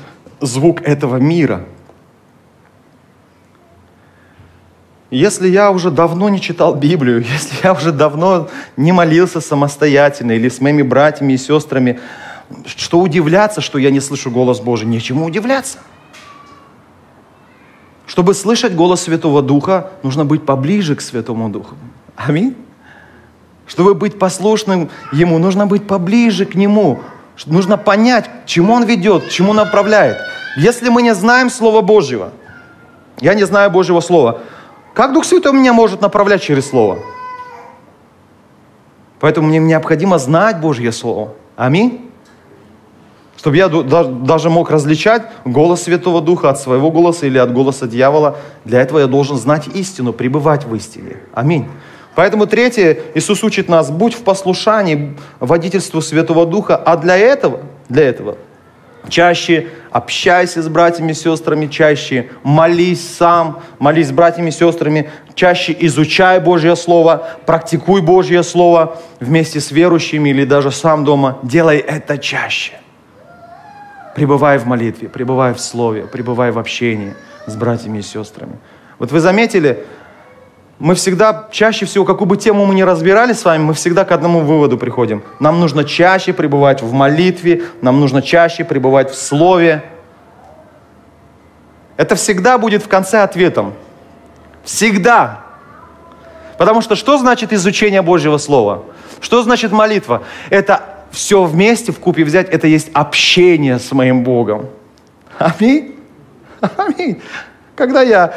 звук 0.41 0.83
этого 0.83 1.17
мира. 1.17 1.65
Если 5.11 5.49
я 5.49 5.71
уже 5.71 5.91
давно 5.91 6.29
не 6.29 6.41
читал 6.41 6.75
Библию, 6.75 7.21
если 7.33 7.57
я 7.63 7.73
уже 7.73 7.93
давно 7.93 8.49
не 8.77 8.93
молился 8.93 9.41
самостоятельно 9.41 10.33
или 10.33 10.49
с 10.49 10.61
моими 10.61 10.83
братьями 10.83 11.35
и 11.35 11.39
сестрами, 11.39 12.01
что 12.67 13.01
удивляться, 13.01 13.61
что 13.61 13.79
я 13.79 13.91
не 13.91 14.01
слышу 14.01 14.31
голос 14.31 14.61
Божий? 14.61 14.87
Нечему 14.87 15.25
удивляться. 15.25 15.79
Чтобы 18.15 18.33
слышать 18.35 18.77
голос 18.77 19.01
Святого 19.01 19.43
Духа, 19.43 19.91
нужно 20.05 20.25
быть 20.25 20.47
поближе 20.47 20.95
к 20.95 21.01
Святому 21.01 21.49
Духу. 21.49 21.75
Аминь. 22.15 22.55
Чтобы 23.67 23.95
быть 23.95 24.21
послушным 24.21 24.89
Ему, 25.11 25.39
нужно 25.39 25.67
быть 25.67 25.89
поближе 25.89 26.47
к 26.47 26.55
Нему. 26.55 27.01
Нужно 27.47 27.77
понять, 27.77 28.31
чему 28.47 28.75
Он 28.75 28.85
ведет, 28.85 29.31
чему 29.31 29.53
направляет. 29.53 30.19
Если 30.57 30.91
мы 30.91 31.03
не 31.03 31.13
знаем 31.13 31.51
Слова 31.51 31.81
Божьего, 31.81 32.31
я 33.19 33.35
не 33.35 33.43
знаю 33.43 33.73
Божьего 33.73 33.99
Слова, 33.99 34.43
как 34.95 35.13
Дух 35.13 35.25
Святой 35.25 35.53
меня 35.53 35.73
может 35.73 36.01
направлять 36.01 36.41
через 36.41 36.69
Слово? 36.69 37.01
Поэтому 39.19 39.49
мне 39.49 39.59
необходимо 39.59 40.19
знать 40.19 40.61
Божье 40.61 40.93
Слово. 40.93 41.35
Аминь. 41.57 42.13
Чтобы 43.45 43.59
я 43.59 43.69
даже 43.69 44.49
мог 44.49 44.71
различать 44.71 45.25
голос 45.45 45.83
Святого 45.83 46.23
Духа 46.23 46.49
от 46.49 46.59
своего 46.59 46.91
голоса 46.91 47.27
или 47.27 47.37
от 47.37 47.53
голоса 47.53 47.87
дьявола. 47.87 48.39
Для 48.65 48.81
этого 48.81 49.01
я 49.01 49.07
должен 49.07 49.37
знать 49.37 49.69
истину, 49.75 50.15
пребывать 50.15 50.65
в 50.65 50.75
истине. 50.75 51.19
Аминь. 51.35 51.69
Поэтому 52.15 52.47
третье, 52.47 52.99
Иисус 53.15 53.45
учит 53.45 53.69
нас, 53.69 53.91
будь 53.91 54.15
в 54.15 54.23
послушании 54.23 55.19
водительству 55.41 56.01
Святого 56.01 56.47
Духа, 56.47 56.75
а 56.75 56.97
для 56.97 57.19
этого, 57.19 57.61
для 57.91 58.05
этого 58.05 58.39
чаще 59.11 59.67
общайся 59.91 60.63
с 60.63 60.69
братьями 60.71 61.11
и 61.13 61.15
сестрами, 61.15 61.67
чаще 61.67 62.31
молись 62.45 63.07
сам, 63.07 63.61
молись 63.79 64.09
с 64.09 64.13
братьями 64.13 64.49
и 64.49 64.53
сестрами, 64.53 65.11
чаще 65.35 65.77
изучай 65.81 66.41
Божье 66.41 66.77
Слово, 66.77 67.29
практикуй 67.45 68.01
Божье 68.01 68.43
Слово 68.43 68.97
вместе 69.21 69.61
с 69.61 69.71
верующими 69.71 70.31
или 70.31 70.47
даже 70.47 70.73
сам 70.73 71.05
дома. 71.05 71.41
Делай 71.43 71.77
это 71.77 72.17
чаще. 72.17 72.73
Пребывай 74.15 74.59
в 74.59 74.67
молитве, 74.67 75.09
пребывай 75.09 75.55
в 75.55 75.61
Слове, 75.61 76.07
пребывай 76.07 76.53
в 76.53 76.59
общении 76.59 77.15
с 77.47 77.57
братьями 77.57 77.99
и 77.99 78.03
сестрами. 78.03 78.59
Вот 78.99 79.11
вы 79.11 79.21
заметили, 79.21 79.85
мы 80.79 80.95
всегда, 80.95 81.49
чаще 81.51 81.85
всего, 81.87 82.05
какую 82.05 82.29
бы 82.29 82.37
тему 82.37 82.65
мы 82.65 82.75
ни 82.75 82.83
разбирали 82.83 83.33
с 83.33 83.45
вами, 83.45 83.63
мы 83.63 83.75
всегда 83.75 84.05
к 84.05 84.13
одному 84.13 84.41
выводу 84.41 84.79
приходим. 84.79 85.23
Нам 85.41 85.59
нужно 85.59 85.85
чаще 85.85 86.33
пребывать 86.33 86.83
в 86.83 86.93
молитве, 86.93 87.65
нам 87.81 88.01
нужно 88.01 88.23
чаще 88.23 88.65
пребывать 88.65 89.11
в 89.11 89.15
Слове. 89.17 89.85
Это 91.97 92.15
всегда 92.17 92.59
будет 92.59 92.83
в 92.83 92.89
конце 92.89 93.23
ответом. 93.23 93.75
Всегда. 94.65 95.45
Потому 96.59 96.81
что 96.83 96.97
что 96.97 97.19
значит 97.19 97.53
изучение 97.53 98.03
Божьего 98.03 98.39
Слова? 98.39 98.85
Что 99.21 99.43
значит 99.43 99.73
молитва? 99.73 100.23
Это 100.51 100.94
все 101.15 101.45
вместе 101.45 101.93
в 101.93 101.99
купе 101.99 102.25
взять, 102.25 102.49
это 102.51 102.67
есть 102.67 102.91
общение 102.93 103.79
с 103.79 103.93
моим 103.93 104.25
Богом. 104.25 104.67
Аминь. 105.39 105.95
Аминь. 106.77 107.23
Когда 107.77 108.03
я 108.03 108.35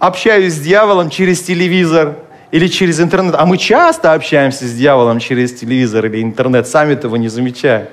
общаюсь 0.00 0.54
с 0.54 0.58
дьяволом 0.58 1.10
через 1.10 1.42
телевизор 1.42 2.16
или 2.50 2.66
через 2.66 3.00
интернет. 3.00 3.36
А 3.38 3.46
мы 3.46 3.58
часто 3.58 4.12
общаемся 4.12 4.66
с 4.66 4.72
дьяволом 4.72 5.20
через 5.20 5.52
телевизор 5.52 6.06
или 6.06 6.22
интернет, 6.22 6.66
сами 6.66 6.94
этого 6.94 7.16
не 7.16 7.28
замечая. 7.28 7.88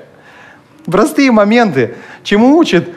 Простые 0.86 1.32
моменты. 1.32 1.96
Чему 2.24 2.58
учат? 2.58 2.90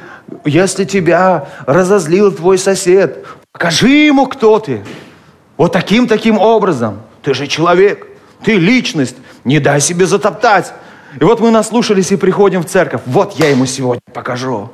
Если 0.45 0.85
тебя 0.85 1.49
разозлил 1.67 2.31
твой 2.33 2.57
сосед, 2.57 3.27
покажи 3.53 3.89
ему, 3.89 4.27
кто 4.27 4.61
ты. 4.61 4.81
Вот 5.57 5.73
таким-таким 5.73 6.39
образом. 6.39 7.01
Ты 7.23 7.35
же 7.35 7.47
человек, 7.49 8.07
ты 8.45 8.57
личность, 8.57 9.17
не 9.45 9.59
дай 9.59 9.81
себе 9.81 10.07
затоптать. 10.07 10.73
И 11.21 11.25
вот 11.25 11.41
мы 11.41 11.51
наслушались 11.51 12.13
и 12.13 12.17
приходим 12.17 12.63
в 12.63 12.67
церковь. 12.67 13.03
Вот 13.07 13.35
я 13.35 13.51
ему 13.51 13.67
сегодня 13.67 14.03
покажу. 14.13 14.71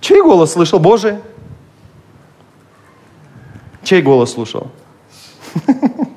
Чей 0.00 0.22
голос 0.22 0.52
слышал? 0.52 0.78
Божий? 0.78 1.16
Чей 3.82 4.02
голос 4.02 4.32
слушал? 4.32 4.70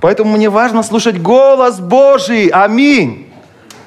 Поэтому 0.00 0.36
мне 0.36 0.50
важно 0.50 0.82
слушать 0.82 1.20
голос 1.20 1.78
Божий. 1.78 2.48
Аминь. 2.48 3.32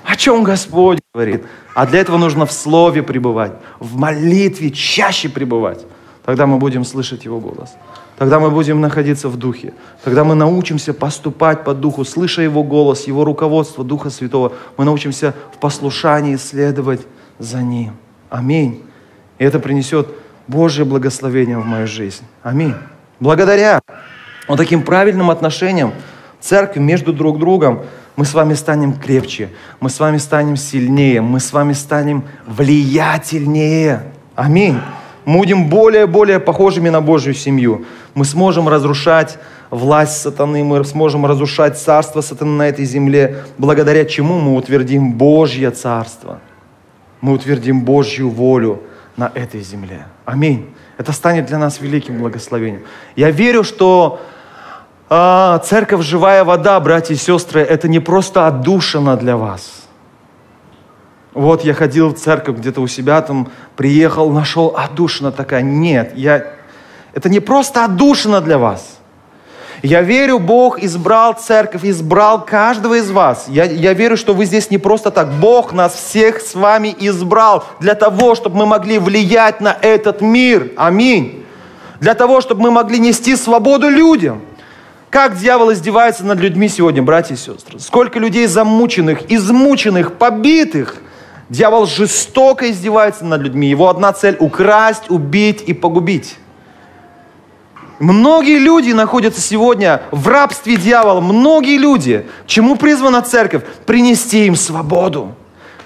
О 0.06 0.16
чем 0.16 0.44
Господь 0.44 1.00
говорит? 1.14 1.44
А 1.74 1.86
для 1.86 2.00
этого 2.00 2.18
нужно 2.18 2.46
в 2.46 2.52
Слове 2.52 3.02
пребывать, 3.04 3.54
в 3.80 3.98
молитве 3.98 4.70
чаще 4.70 5.28
пребывать. 5.28 5.86
Тогда 6.24 6.46
мы 6.46 6.58
будем 6.58 6.86
слышать 6.86 7.26
Его 7.26 7.40
голос. 7.40 7.72
Тогда 8.18 8.40
мы 8.40 8.52
будем 8.52 8.80
находиться 8.80 9.28
в 9.28 9.38
Духе. 9.38 9.74
Тогда 10.04 10.24
мы 10.24 10.36
научимся 10.36 10.94
поступать 10.94 11.64
по 11.64 11.74
Духу, 11.74 12.06
слыша 12.06 12.42
Его 12.42 12.64
голос, 12.64 13.08
Его 13.08 13.24
руководство, 13.26 13.84
Духа 13.84 14.10
Святого. 14.10 14.54
Мы 14.78 14.86
научимся 14.86 15.34
в 15.54 15.60
послушании 15.60 16.36
следовать 16.36 17.02
за 17.40 17.62
Ним. 17.62 17.94
Аминь. 18.30 18.84
И 19.40 19.44
это 19.44 19.60
принесет 19.60 20.08
Божье 20.48 20.86
благословение 20.86 21.58
в 21.58 21.66
мою 21.66 21.88
жизнь. 21.88 22.24
Аминь. 22.44 22.76
Благодаря 23.20 23.82
вот 24.48 24.58
таким 24.58 24.84
правильным 24.84 25.32
отношениям 25.32 25.94
церкви 26.40 26.80
между 26.80 27.14
друг 27.14 27.40
другом 27.40 27.84
мы 28.16 28.26
с 28.26 28.34
вами 28.34 28.54
станем 28.54 28.94
крепче, 28.94 29.50
мы 29.80 29.90
с 29.90 30.00
вами 30.00 30.18
станем 30.18 30.56
сильнее, 30.56 31.22
мы 31.22 31.40
с 31.40 31.52
вами 31.52 31.74
станем 31.74 32.26
влиятельнее. 32.46 34.04
Аминь. 34.36 34.80
Мы 35.26 35.40
будем 35.40 35.70
более-более 35.70 36.40
похожими 36.40 36.90
на 36.90 37.02
Божью 37.02 37.34
семью. 37.34 37.86
Мы 38.14 38.26
сможем 38.26 38.68
разрушать 38.68 39.38
власть 39.70 40.22
сатаны, 40.22 40.64
мы 40.64 40.84
сможем 40.86 41.26
разрушать 41.26 41.78
царство 41.78 42.22
сатаны 42.22 42.52
на 42.52 42.70
этой 42.70 42.86
земле, 42.86 43.44
благодаря 43.58 44.06
чему 44.06 44.40
мы 44.40 44.56
утвердим 44.56 45.14
Божье 45.14 45.72
царство. 45.72 46.40
Мы 47.22 47.34
утвердим 47.34 47.82
Божью 47.82 48.30
волю 48.30 48.82
на 49.18 49.32
этой 49.34 49.62
земле. 49.62 50.06
Аминь. 50.26 50.70
Это 50.98 51.12
станет 51.12 51.46
для 51.46 51.58
нас 51.58 51.82
великим 51.82 52.20
благословением. 52.20 52.84
Я 53.16 53.32
верю, 53.32 53.64
что 53.64 54.20
а, 55.10 55.60
церковь 55.60 56.04
«Живая 56.04 56.44
вода», 56.44 56.80
братья 56.80 57.14
и 57.14 57.18
сестры, 57.18 57.62
это 57.62 57.88
не 57.88 58.00
просто 58.00 58.48
отдушина 58.48 59.16
для 59.18 59.38
вас. 59.38 59.83
Вот 61.34 61.64
я 61.64 61.74
ходил 61.74 62.10
в 62.10 62.20
церковь 62.20 62.58
где-то 62.58 62.82
у 62.82 62.88
себя, 62.88 63.22
там 63.22 63.50
приехал, 63.76 64.30
нашел 64.30 64.76
отдушина 64.78 65.32
такая. 65.32 65.62
Нет, 65.62 66.14
я... 66.16 66.46
это 67.14 67.30
не 67.30 67.40
просто 67.40 67.86
отдушина 67.86 68.40
для 68.42 68.58
вас. 68.58 69.00
Я 69.82 70.02
верю, 70.02 70.40
Бог 70.40 70.82
избрал 70.82 71.34
церковь, 71.34 71.84
избрал 71.84 72.46
каждого 72.46 72.94
из 72.94 73.12
вас. 73.12 73.48
Я, 73.50 73.66
я 73.66 73.92
верю, 73.94 74.16
что 74.16 74.34
вы 74.34 74.46
здесь 74.46 74.70
не 74.70 74.78
просто 74.78 75.12
так. 75.12 75.34
Бог 75.34 75.74
нас 75.74 75.94
всех 75.94 76.40
с 76.40 76.56
вами 76.56 76.96
избрал 77.00 77.66
для 77.82 77.94
того, 77.94 78.36
чтобы 78.36 78.56
мы 78.58 78.66
могли 78.66 78.98
влиять 78.98 79.60
на 79.60 79.76
этот 79.82 80.22
мир. 80.22 80.72
Аминь. 80.78 81.44
Для 82.00 82.14
того, 82.14 82.40
чтобы 82.40 82.62
мы 82.62 82.72
могли 82.72 82.98
нести 82.98 83.36
свободу 83.36 83.90
людям. 83.90 84.42
Как 85.10 85.38
дьявол 85.38 85.74
издевается 85.74 86.26
над 86.26 86.40
людьми 86.40 86.70
сегодня, 86.70 87.04
братья 87.04 87.34
и 87.36 87.38
сестры? 87.38 87.78
Сколько 87.78 88.20
людей 88.20 88.48
замученных, 88.48 89.30
измученных, 89.30 90.14
побитых. 90.14 90.96
Дьявол 91.50 91.86
жестоко 91.86 92.72
издевается 92.72 93.26
над 93.26 93.42
людьми. 93.42 93.68
Его 93.68 93.90
одна 93.90 94.14
цель– 94.14 94.38
украсть, 94.40 95.10
убить 95.10 95.64
и 95.66 95.74
погубить. 95.74 96.38
Многие 98.00 98.58
люди 98.58 98.92
находятся 98.92 99.40
сегодня 99.40 100.02
в 100.12 100.28
рабстве 100.28 100.78
дьявола. 100.78 101.22
Многие 101.22 101.78
люди. 101.78 102.26
Чему 102.48 102.76
призвана 102.76 103.22
церковь? 103.22 103.64
Принести 103.86 104.46
им 104.46 104.56
свободу. 104.56 105.36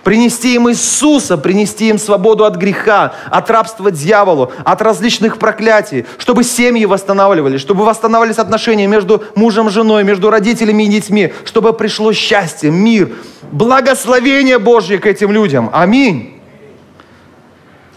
Принести 0.04 0.56
им 0.56 0.70
Иисуса, 0.70 1.38
принести 1.38 1.90
им 1.90 2.00
свободу 2.00 2.46
от 2.46 2.56
греха, 2.56 3.14
от 3.30 3.52
рабства 3.52 3.92
дьяволу, 3.92 4.54
от 4.64 4.82
различных 4.82 5.38
проклятий, 5.38 6.06
чтобы 6.18 6.46
семьи 6.46 6.86
восстанавливались, 6.86 7.60
чтобы 7.60 7.84
восстанавливались 7.84 8.38
отношения 8.38 8.88
между 8.88 9.22
мужем 9.36 9.68
и 9.68 9.70
женой, 9.70 10.06
между 10.06 10.30
родителями 10.30 10.84
и 10.84 10.88
детьми, 10.88 11.34
чтобы 11.44 11.74
пришло 11.74 12.14
счастье, 12.14 12.72
мир, 12.72 13.10
благословение 13.52 14.60
Божье 14.60 14.98
к 15.00 15.06
этим 15.06 15.32
людям. 15.32 15.70
Аминь. 15.74 16.42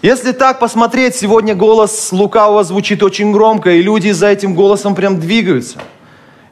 Если 0.03 0.33
так 0.33 0.59
посмотреть, 0.59 1.15
сегодня 1.15 1.55
голос 1.55 2.11
лукавого 2.11 2.65
звучит 2.65 3.03
очень 3.03 3.33
громко, 3.33 3.71
и 3.71 3.83
люди 3.83 4.11
за 4.11 4.29
этим 4.29 4.55
голосом 4.55 4.95
прям 4.95 5.21
двигаются. 5.21 5.79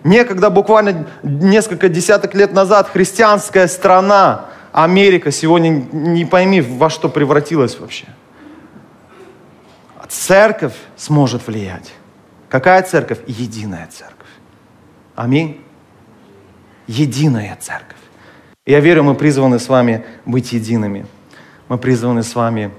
Некогда, 0.04 0.50
буквально 0.50 1.06
несколько 1.22 1.88
десяток 1.88 2.34
лет 2.34 2.52
назад, 2.52 2.90
христианская 2.92 3.66
страна, 3.68 4.46
Америка, 4.72 5.30
сегодня 5.30 5.86
не 5.92 6.24
пойми, 6.24 6.60
во 6.60 6.90
что 6.90 7.08
превратилась 7.08 7.78
вообще. 7.80 8.06
Церковь 10.08 10.74
сможет 10.96 11.46
влиять. 11.46 11.92
Какая 12.48 12.82
церковь? 12.82 13.18
Единая 13.26 13.88
церковь. 13.88 14.28
Аминь. 15.14 15.60
Единая 16.86 17.56
церковь. 17.60 17.97
Я 18.68 18.80
верю, 18.80 19.02
мы 19.02 19.14
призваны 19.14 19.58
с 19.58 19.66
вами 19.70 20.04
быть 20.26 20.52
едиными. 20.52 21.06
Мы 21.70 21.78
призваны 21.78 22.22
с 22.22 22.34
вами 22.34 22.70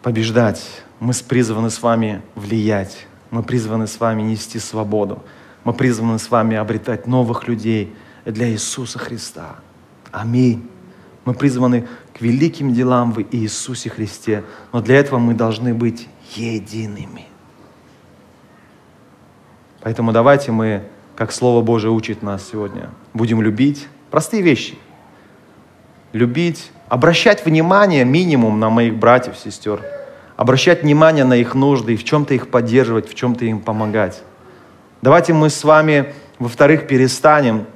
побеждать. 0.00 0.64
Мы 1.00 1.12
призваны 1.12 1.70
с 1.70 1.82
вами 1.82 2.22
влиять. 2.36 3.08
Мы 3.32 3.42
призваны 3.42 3.88
с 3.88 3.98
вами 3.98 4.22
нести 4.22 4.60
свободу. 4.60 5.24
Мы 5.64 5.72
призваны 5.72 6.20
с 6.20 6.30
вами 6.30 6.56
обретать 6.56 7.08
новых 7.08 7.48
людей 7.48 7.92
для 8.24 8.48
Иисуса 8.48 9.00
Христа. 9.00 9.56
Аминь. 10.12 10.70
Мы 11.24 11.34
призваны 11.34 11.88
к 12.16 12.20
великим 12.20 12.72
делам 12.72 13.10
в 13.10 13.20
Иисусе 13.32 13.90
Христе. 13.90 14.44
Но 14.72 14.80
для 14.80 15.00
этого 15.00 15.18
мы 15.18 15.34
должны 15.34 15.74
быть 15.74 16.06
едиными. 16.36 17.26
Поэтому 19.80 20.12
давайте 20.12 20.52
мы, 20.52 20.84
как 21.16 21.32
Слово 21.32 21.60
Божие 21.60 21.90
учит 21.90 22.22
нас 22.22 22.48
сегодня, 22.48 22.90
будем 23.12 23.42
любить 23.42 23.88
простые 24.10 24.42
вещи. 24.42 24.78
Любить, 26.12 26.70
обращать 26.88 27.44
внимание 27.44 28.04
минимум 28.04 28.60
на 28.60 28.70
моих 28.70 28.96
братьев, 28.96 29.36
сестер– 29.36 29.80
обращать 30.38 30.84
внимание 30.84 31.24
на 31.24 31.34
их 31.34 31.56
нужды 31.56 31.94
и 31.94 31.96
в 31.96 32.04
чем-то 32.04 32.32
их 32.32 32.48
поддерживать, 32.48 33.10
в 33.10 33.14
чем-то 33.14 33.44
им 33.44 33.58
помогать. 33.58 34.22
Давайте 35.02 35.32
мы 35.32 35.50
с 35.50 35.64
вами, 35.64 36.14
во-вторых, 36.38 36.86
перестанем 36.86 37.66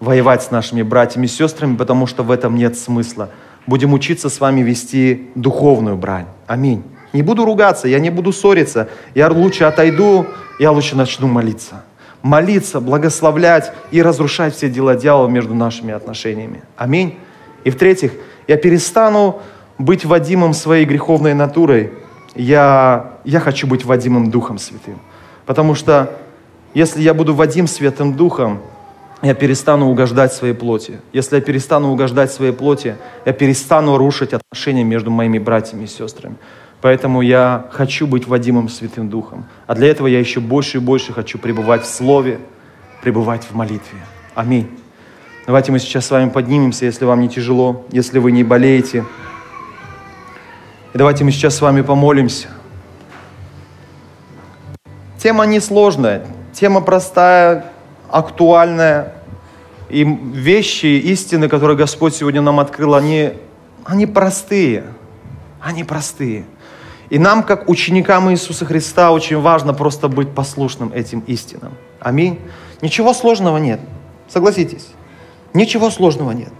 воевать 0.00 0.42
с 0.42 0.50
нашими 0.50 0.82
братьями 0.82 1.24
и 1.24 1.28
сестрами, 1.28 1.76
потому 1.76 2.06
что 2.06 2.22
в 2.22 2.30
этом 2.30 2.56
нет 2.56 2.76
смысла. 2.76 3.30
Будем 3.66 3.94
учиться 3.94 4.28
с 4.28 4.38
вами 4.38 4.60
вести 4.60 5.30
духовную 5.34 5.96
брань. 5.96 6.26
Аминь. 6.46 6.84
Не 7.14 7.22
буду 7.22 7.46
ругаться, 7.46 7.88
я 7.88 7.98
не 7.98 8.10
буду 8.10 8.32
ссориться. 8.32 8.90
Я 9.14 9.30
лучше 9.30 9.64
отойду, 9.64 10.26
я 10.58 10.72
лучше 10.72 10.96
начну 10.96 11.26
молиться. 11.26 11.84
Молиться, 12.22 12.80
благословлять 12.80 13.72
и 13.90 14.02
разрушать 14.02 14.54
все 14.54 14.68
дела 14.68 14.94
дьявола 14.94 15.28
между 15.28 15.54
нашими 15.54 15.92
отношениями. 15.92 16.62
Аминь. 16.76 17.18
И 17.64 17.70
в-третьих, 17.70 18.12
я 18.46 18.56
перестану 18.56 19.40
быть 19.78 20.04
Вадимом 20.04 20.52
своей 20.52 20.84
греховной 20.84 21.34
натурой 21.34 21.92
я, 22.34 23.14
я 23.24 23.40
хочу 23.40 23.66
быть 23.66 23.84
Вадимом 23.84 24.30
Духом 24.30 24.58
Святым. 24.58 24.98
Потому 25.46 25.74
что 25.74 26.16
если 26.74 27.02
я 27.02 27.14
буду 27.14 27.34
Вадим 27.34 27.66
Святым 27.66 28.14
Духом, 28.14 28.60
я 29.22 29.34
перестану 29.34 29.90
угождать 29.90 30.32
своей 30.32 30.54
плоти. 30.54 31.00
Если 31.12 31.36
я 31.36 31.42
перестану 31.42 31.90
угождать 31.90 32.32
своей 32.32 32.52
плоти, 32.52 32.96
я 33.26 33.32
перестану 33.32 33.98
рушить 33.98 34.32
отношения 34.32 34.84
между 34.84 35.10
моими 35.10 35.38
братьями 35.38 35.84
и 35.84 35.86
сестрами. 35.86 36.36
Поэтому 36.80 37.20
я 37.20 37.66
хочу 37.72 38.06
быть 38.06 38.26
Вадимом 38.26 38.68
Святым 38.68 39.10
Духом. 39.10 39.46
А 39.66 39.74
для 39.74 39.88
этого 39.88 40.06
я 40.06 40.18
еще 40.18 40.40
больше 40.40 40.78
и 40.78 40.80
больше 40.80 41.12
хочу 41.12 41.38
пребывать 41.38 41.82
в 41.82 41.86
Слове, 41.86 42.40
пребывать 43.02 43.44
в 43.44 43.54
молитве. 43.54 43.98
Аминь. 44.34 44.68
Давайте 45.46 45.72
мы 45.72 45.78
сейчас 45.78 46.06
с 46.06 46.10
вами 46.10 46.30
поднимемся, 46.30 46.86
если 46.86 47.04
вам 47.04 47.20
не 47.20 47.28
тяжело, 47.28 47.84
если 47.90 48.18
вы 48.18 48.32
не 48.32 48.44
болеете. 48.44 49.04
И 50.94 50.98
давайте 50.98 51.24
мы 51.24 51.32
сейчас 51.32 51.56
с 51.56 51.60
вами 51.60 51.82
помолимся. 51.82 52.48
Тема 55.18 55.44
несложная, 55.44 56.26
тема 56.52 56.80
простая, 56.80 57.66
актуальная. 58.08 59.14
И 59.90 60.04
вещи, 60.04 60.86
истины, 60.86 61.48
которые 61.48 61.76
Господь 61.76 62.14
сегодня 62.14 62.40
нам 62.40 62.58
открыл, 62.58 62.94
они, 62.94 63.32
они 63.84 64.06
простые. 64.06 64.84
Они 65.60 65.84
простые. 65.84 66.44
И 67.10 67.18
нам, 67.18 67.42
как 67.42 67.68
ученикам 67.68 68.30
Иисуса 68.30 68.64
Христа, 68.64 69.10
очень 69.10 69.40
важно 69.40 69.74
просто 69.74 70.08
быть 70.08 70.30
послушным 70.30 70.92
этим 70.94 71.20
истинам. 71.26 71.72
Аминь. 71.98 72.38
Ничего 72.82 73.12
сложного 73.12 73.58
нет. 73.58 73.80
Согласитесь. 74.28 74.86
Ничего 75.52 75.90
сложного 75.90 76.30
нет. 76.30 76.52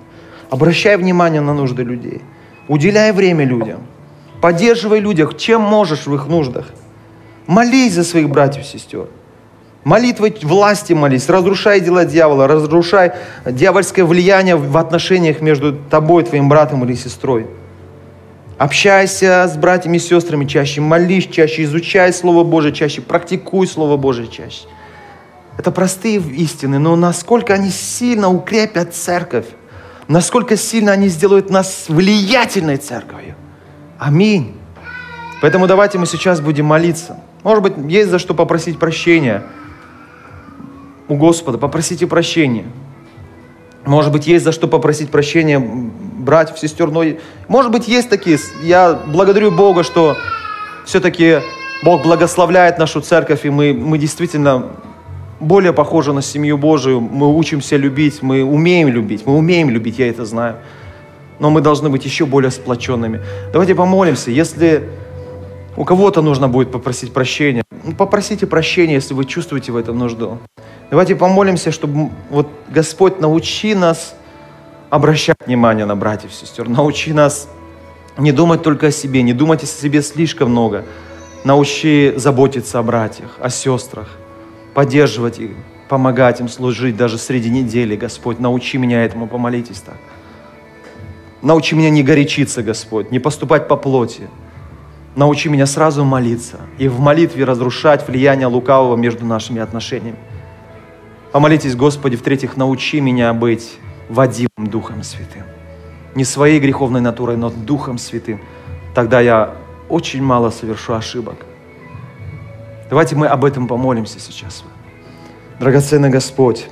Обращай 0.50 0.96
внимание 0.96 1.40
на 1.40 1.54
нужды 1.54 1.84
людей. 1.84 2.22
Уделяй 2.66 3.12
время 3.12 3.44
людям. 3.44 3.82
Поддерживай 4.40 4.98
людях, 4.98 5.36
чем 5.36 5.60
можешь 5.60 6.06
в 6.06 6.14
их 6.14 6.26
нуждах. 6.26 6.66
Молись 7.46 7.94
за 7.94 8.02
своих 8.02 8.28
братьев 8.28 8.64
и 8.64 8.66
сестер. 8.66 9.06
Молитвой 9.84 10.36
власти 10.42 10.92
молись, 10.92 11.28
разрушай 11.28 11.80
дела 11.80 12.04
дьявола, 12.04 12.46
разрушай 12.46 13.12
дьявольское 13.46 14.04
влияние 14.04 14.56
в 14.56 14.76
отношениях 14.76 15.40
между 15.40 15.74
тобой, 15.74 16.24
твоим 16.24 16.48
братом 16.48 16.84
или 16.84 16.94
сестрой. 16.94 17.46
Общайся 18.60 19.48
с 19.48 19.56
братьями 19.56 19.96
и 19.96 20.00
сестрами 20.00 20.44
чаще, 20.44 20.82
молись 20.82 21.26
чаще, 21.28 21.64
изучай 21.64 22.12
Слово 22.12 22.44
Божие 22.44 22.74
чаще, 22.74 23.00
практикуй 23.00 23.66
Слово 23.66 23.96
Божие 23.96 24.28
чаще. 24.28 24.64
Это 25.56 25.70
простые 25.70 26.18
истины, 26.18 26.78
но 26.78 26.94
насколько 26.94 27.54
они 27.54 27.70
сильно 27.70 28.28
укрепят 28.28 28.94
церковь, 28.94 29.46
насколько 30.08 30.58
сильно 30.58 30.92
они 30.92 31.08
сделают 31.08 31.48
нас 31.48 31.86
влиятельной 31.88 32.76
церковью. 32.76 33.34
Аминь. 33.98 34.54
Поэтому 35.40 35.66
давайте 35.66 35.96
мы 35.96 36.04
сейчас 36.04 36.42
будем 36.42 36.66
молиться. 36.66 37.16
Может 37.42 37.62
быть, 37.62 37.72
есть 37.90 38.10
за 38.10 38.18
что 38.18 38.34
попросить 38.34 38.78
прощения 38.78 39.42
у 41.08 41.16
Господа. 41.16 41.56
Попросите 41.56 42.06
прощения. 42.06 42.66
Может 43.84 44.12
быть, 44.12 44.26
есть 44.26 44.44
за 44.44 44.52
что 44.52 44.68
попросить 44.68 45.10
прощения 45.10 45.58
братьев, 45.58 46.58
сестер. 46.58 46.90
Но, 46.90 47.02
может 47.48 47.72
быть, 47.72 47.88
есть 47.88 48.10
такие. 48.10 48.38
Я 48.62 49.00
благодарю 49.06 49.50
Бога, 49.50 49.82
что 49.82 50.16
все-таки 50.84 51.38
Бог 51.82 52.02
благословляет 52.02 52.78
нашу 52.78 53.00
церковь, 53.00 53.44
и 53.44 53.50
мы, 53.50 53.72
мы 53.72 53.98
действительно 53.98 54.66
более 55.40 55.72
похожи 55.72 56.12
на 56.12 56.20
семью 56.20 56.58
Божию. 56.58 57.00
Мы 57.00 57.34
учимся 57.34 57.76
любить, 57.76 58.22
мы 58.22 58.44
умеем 58.44 58.88
любить, 58.88 59.22
мы 59.24 59.36
умеем 59.36 59.70
любить, 59.70 59.98
я 59.98 60.08
это 60.08 60.24
знаю 60.24 60.56
но 61.40 61.50
мы 61.50 61.62
должны 61.62 61.88
быть 61.88 62.04
еще 62.04 62.26
более 62.26 62.50
сплоченными. 62.52 63.20
Давайте 63.52 63.74
помолимся. 63.74 64.30
Если 64.30 64.84
у 65.80 65.84
кого-то 65.86 66.20
нужно 66.20 66.46
будет 66.46 66.70
попросить 66.70 67.10
прощения, 67.10 67.64
ну, 67.84 67.94
попросите 67.94 68.46
прощения, 68.46 68.92
если 68.92 69.14
вы 69.14 69.24
чувствуете 69.24 69.72
в 69.72 69.76
этом 69.78 69.98
нужду. 69.98 70.36
Давайте 70.90 71.16
помолимся, 71.16 71.72
чтобы 71.72 72.10
вот 72.28 72.48
Господь 72.68 73.18
научи 73.18 73.74
нас 73.74 74.14
обращать 74.90 75.38
внимание 75.46 75.86
на 75.86 75.96
братьев 75.96 76.32
и 76.32 76.34
сестер, 76.34 76.68
научи 76.68 77.14
нас 77.14 77.48
не 78.18 78.30
думать 78.30 78.62
только 78.62 78.88
о 78.88 78.90
себе, 78.90 79.22
не 79.22 79.32
думать 79.32 79.62
о 79.62 79.66
себе 79.66 80.02
слишком 80.02 80.50
много, 80.50 80.84
Научи 81.44 82.12
заботиться 82.16 82.78
о 82.78 82.82
братьях, 82.82 83.38
о 83.40 83.48
сестрах, 83.48 84.10
поддерживать 84.74 85.38
их, 85.38 85.52
помогать 85.88 86.40
им 86.40 86.50
служить 86.50 86.98
даже 86.98 87.16
среди 87.16 87.48
недели, 87.48 87.96
Господь. 87.96 88.38
Научи 88.38 88.76
меня 88.76 89.02
этому, 89.02 89.26
помолитесь 89.26 89.80
так. 89.80 89.96
Научи 91.40 91.74
меня 91.74 91.88
не 91.88 92.02
горячиться, 92.02 92.62
Господь, 92.62 93.10
не 93.10 93.18
поступать 93.18 93.68
по 93.68 93.76
плоти. 93.76 94.28
Научи 95.16 95.48
меня 95.48 95.66
сразу 95.66 96.04
молиться 96.04 96.58
и 96.78 96.86
в 96.86 97.00
молитве 97.00 97.44
разрушать 97.44 98.06
влияние 98.06 98.46
лукавого 98.46 98.96
между 98.96 99.24
нашими 99.26 99.60
отношениями. 99.60 100.18
Помолитесь, 101.32 101.74
Господи, 101.74 102.16
в-третьих, 102.16 102.56
научи 102.56 103.00
меня 103.00 103.32
быть 103.34 103.78
водимым 104.08 104.66
Духом 104.68 105.02
Святым. 105.02 105.42
Не 106.14 106.24
своей 106.24 106.60
греховной 106.60 107.00
натурой, 107.00 107.36
но 107.36 107.50
Духом 107.50 107.98
Святым. 107.98 108.40
Тогда 108.94 109.20
я 109.20 109.54
очень 109.88 110.22
мало 110.22 110.50
совершу 110.50 110.94
ошибок. 110.94 111.36
Давайте 112.88 113.14
мы 113.16 113.26
об 113.26 113.44
этом 113.44 113.68
помолимся 113.68 114.18
сейчас. 114.18 114.64
Драгоценный 115.60 116.10
Господь, 116.10 116.66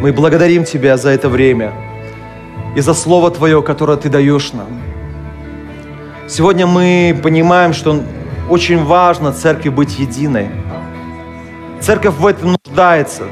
мы 0.00 0.12
благодарим 0.12 0.64
Тебя 0.64 0.96
за 0.96 1.10
это 1.10 1.28
время 1.28 1.72
и 2.76 2.80
за 2.80 2.94
Слово 2.94 3.30
Твое, 3.30 3.62
которое 3.62 3.96
Ты 3.96 4.08
даешь 4.08 4.52
нам. 4.52 4.89
Сегодня 6.30 6.64
мы 6.64 7.18
понимаем, 7.24 7.72
что 7.72 8.04
очень 8.48 8.84
важно 8.84 9.32
церкви 9.32 9.68
быть 9.68 9.98
единой. 9.98 10.48
Церковь 11.80 12.14
в 12.14 12.24
этом 12.24 12.56
нуждается. 12.64 13.24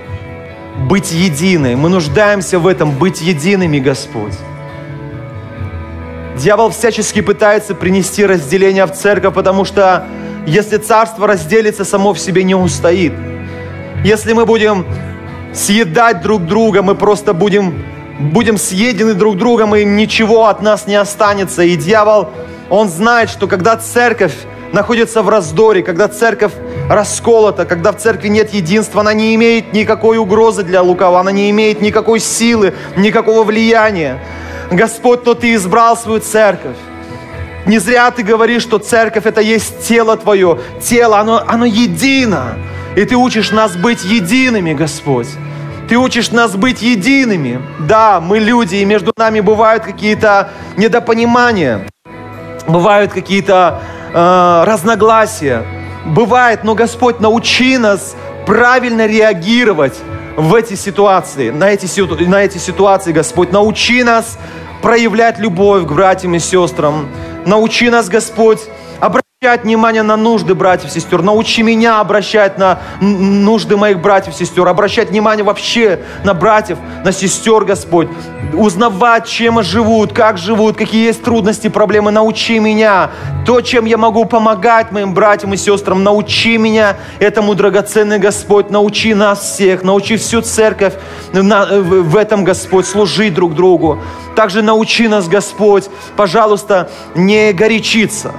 Быть 0.88 1.12
единой. 1.12 1.76
Мы 1.76 1.90
нуждаемся 1.90 2.58
в 2.58 2.66
этом, 2.66 2.90
быть 2.90 3.20
едиными, 3.20 3.78
Господь. 3.78 4.32
Дьявол 6.38 6.70
всячески 6.70 7.20
пытается 7.20 7.76
принести 7.76 8.26
разделение 8.26 8.84
в 8.84 8.92
церковь, 8.92 9.32
потому 9.32 9.64
что 9.64 10.04
если 10.44 10.78
царство 10.78 11.28
разделится, 11.28 11.84
само 11.84 12.14
в 12.14 12.18
себе 12.18 12.42
не 12.42 12.56
устоит. 12.56 13.12
Если 14.02 14.32
мы 14.32 14.44
будем 14.44 14.84
съедать 15.54 16.20
друг 16.20 16.46
друга, 16.46 16.82
мы 16.82 16.96
просто 16.96 17.32
будем, 17.32 17.80
будем 18.18 18.58
съедены 18.58 19.14
друг 19.14 19.36
другом, 19.36 19.76
и 19.76 19.84
ничего 19.84 20.46
от 20.46 20.62
нас 20.62 20.88
не 20.88 20.96
останется. 20.96 21.62
И 21.62 21.76
дьявол, 21.76 22.30
он 22.70 22.88
знает, 22.88 23.30
что 23.30 23.46
когда 23.46 23.76
церковь 23.76 24.34
находится 24.72 25.22
в 25.22 25.28
раздоре, 25.28 25.82
когда 25.82 26.08
церковь 26.08 26.52
расколота, 26.90 27.64
когда 27.64 27.92
в 27.92 27.96
церкви 27.96 28.28
нет 28.28 28.52
единства, 28.52 29.00
она 29.00 29.14
не 29.14 29.34
имеет 29.34 29.72
никакой 29.72 30.18
угрозы 30.18 30.62
для 30.62 30.82
лукава, 30.82 31.20
она 31.20 31.32
не 31.32 31.50
имеет 31.50 31.80
никакой 31.80 32.20
силы, 32.20 32.74
никакого 32.96 33.44
влияния. 33.44 34.18
Господь, 34.70 35.24
но 35.24 35.34
Ты 35.34 35.54
избрал 35.54 35.96
свою 35.96 36.20
церковь. 36.20 36.76
Не 37.66 37.78
зря 37.78 38.10
Ты 38.10 38.22
говоришь, 38.22 38.62
что 38.62 38.78
церковь 38.78 39.26
это 39.26 39.40
есть 39.40 39.86
тело 39.86 40.16
Твое. 40.16 40.58
Тело, 40.82 41.18
оно, 41.18 41.42
оно 41.46 41.64
едино. 41.64 42.56
И 42.96 43.04
Ты 43.04 43.16
учишь 43.16 43.50
нас 43.50 43.76
быть 43.76 44.04
едиными, 44.04 44.74
Господь. 44.74 45.28
Ты 45.88 45.96
учишь 45.96 46.30
нас 46.30 46.54
быть 46.54 46.82
едиными. 46.82 47.62
Да, 47.78 48.20
мы 48.20 48.38
люди, 48.38 48.76
и 48.76 48.84
между 48.84 49.12
нами 49.16 49.40
бывают 49.40 49.84
какие-то 49.84 50.50
недопонимания, 50.76 51.86
бывают 52.68 53.12
какие-то 53.12 53.80
э, 54.12 54.64
разногласия. 54.66 55.64
Бывает, 56.04 56.64
но 56.64 56.74
Господь, 56.74 57.20
научи 57.20 57.76
нас 57.78 58.14
правильно 58.46 59.06
реагировать 59.06 59.98
в 60.36 60.54
эти 60.54 60.74
ситуации, 60.74 61.50
на 61.50 61.70
эти, 61.70 62.00
на 62.24 62.44
эти 62.44 62.58
ситуации, 62.58 63.12
Господь. 63.12 63.52
Научи 63.52 64.04
нас 64.04 64.38
проявлять 64.82 65.38
любовь 65.38 65.84
к 65.84 65.92
братьям 65.92 66.34
и 66.34 66.38
сестрам. 66.38 67.08
Научи 67.44 67.90
нас, 67.90 68.08
Господь, 68.08 68.60
обращать 69.40 69.62
внимание 69.62 70.02
на 70.02 70.16
нужды 70.16 70.56
братьев 70.56 70.90
и 70.90 70.94
сестер. 70.94 71.22
Научи 71.22 71.62
меня 71.62 72.00
обращать 72.00 72.58
на 72.58 72.80
нужды 73.00 73.76
моих 73.76 74.00
братьев 74.00 74.34
и 74.34 74.36
сестер. 74.36 74.66
Обращать 74.66 75.10
внимание 75.10 75.44
вообще 75.44 76.00
на 76.24 76.34
братьев, 76.34 76.76
на 77.04 77.12
сестер, 77.12 77.64
Господь. 77.64 78.08
Узнавать, 78.52 79.28
чем 79.28 79.62
живут, 79.62 80.12
как 80.12 80.38
живут, 80.38 80.76
какие 80.76 81.06
есть 81.06 81.22
трудности, 81.22 81.68
проблемы. 81.68 82.10
Научи 82.10 82.58
меня 82.58 83.12
то, 83.46 83.60
чем 83.60 83.84
я 83.84 83.96
могу 83.96 84.24
помогать 84.24 84.90
моим 84.90 85.14
братьям 85.14 85.54
и 85.54 85.56
сестрам. 85.56 86.02
Научи 86.02 86.58
меня 86.58 86.96
этому, 87.20 87.54
драгоценный 87.54 88.18
Господь. 88.18 88.70
Научи 88.70 89.14
нас 89.14 89.52
всех, 89.52 89.84
научи 89.84 90.16
всю 90.16 90.40
церковь 90.40 90.94
в 91.32 92.16
этом, 92.16 92.42
Господь, 92.42 92.86
служить 92.86 93.34
друг 93.34 93.54
другу. 93.54 94.00
Также 94.34 94.62
научи 94.62 95.06
нас, 95.06 95.28
Господь, 95.28 95.84
пожалуйста, 96.16 96.90
не 97.14 97.52
горячиться 97.52 98.34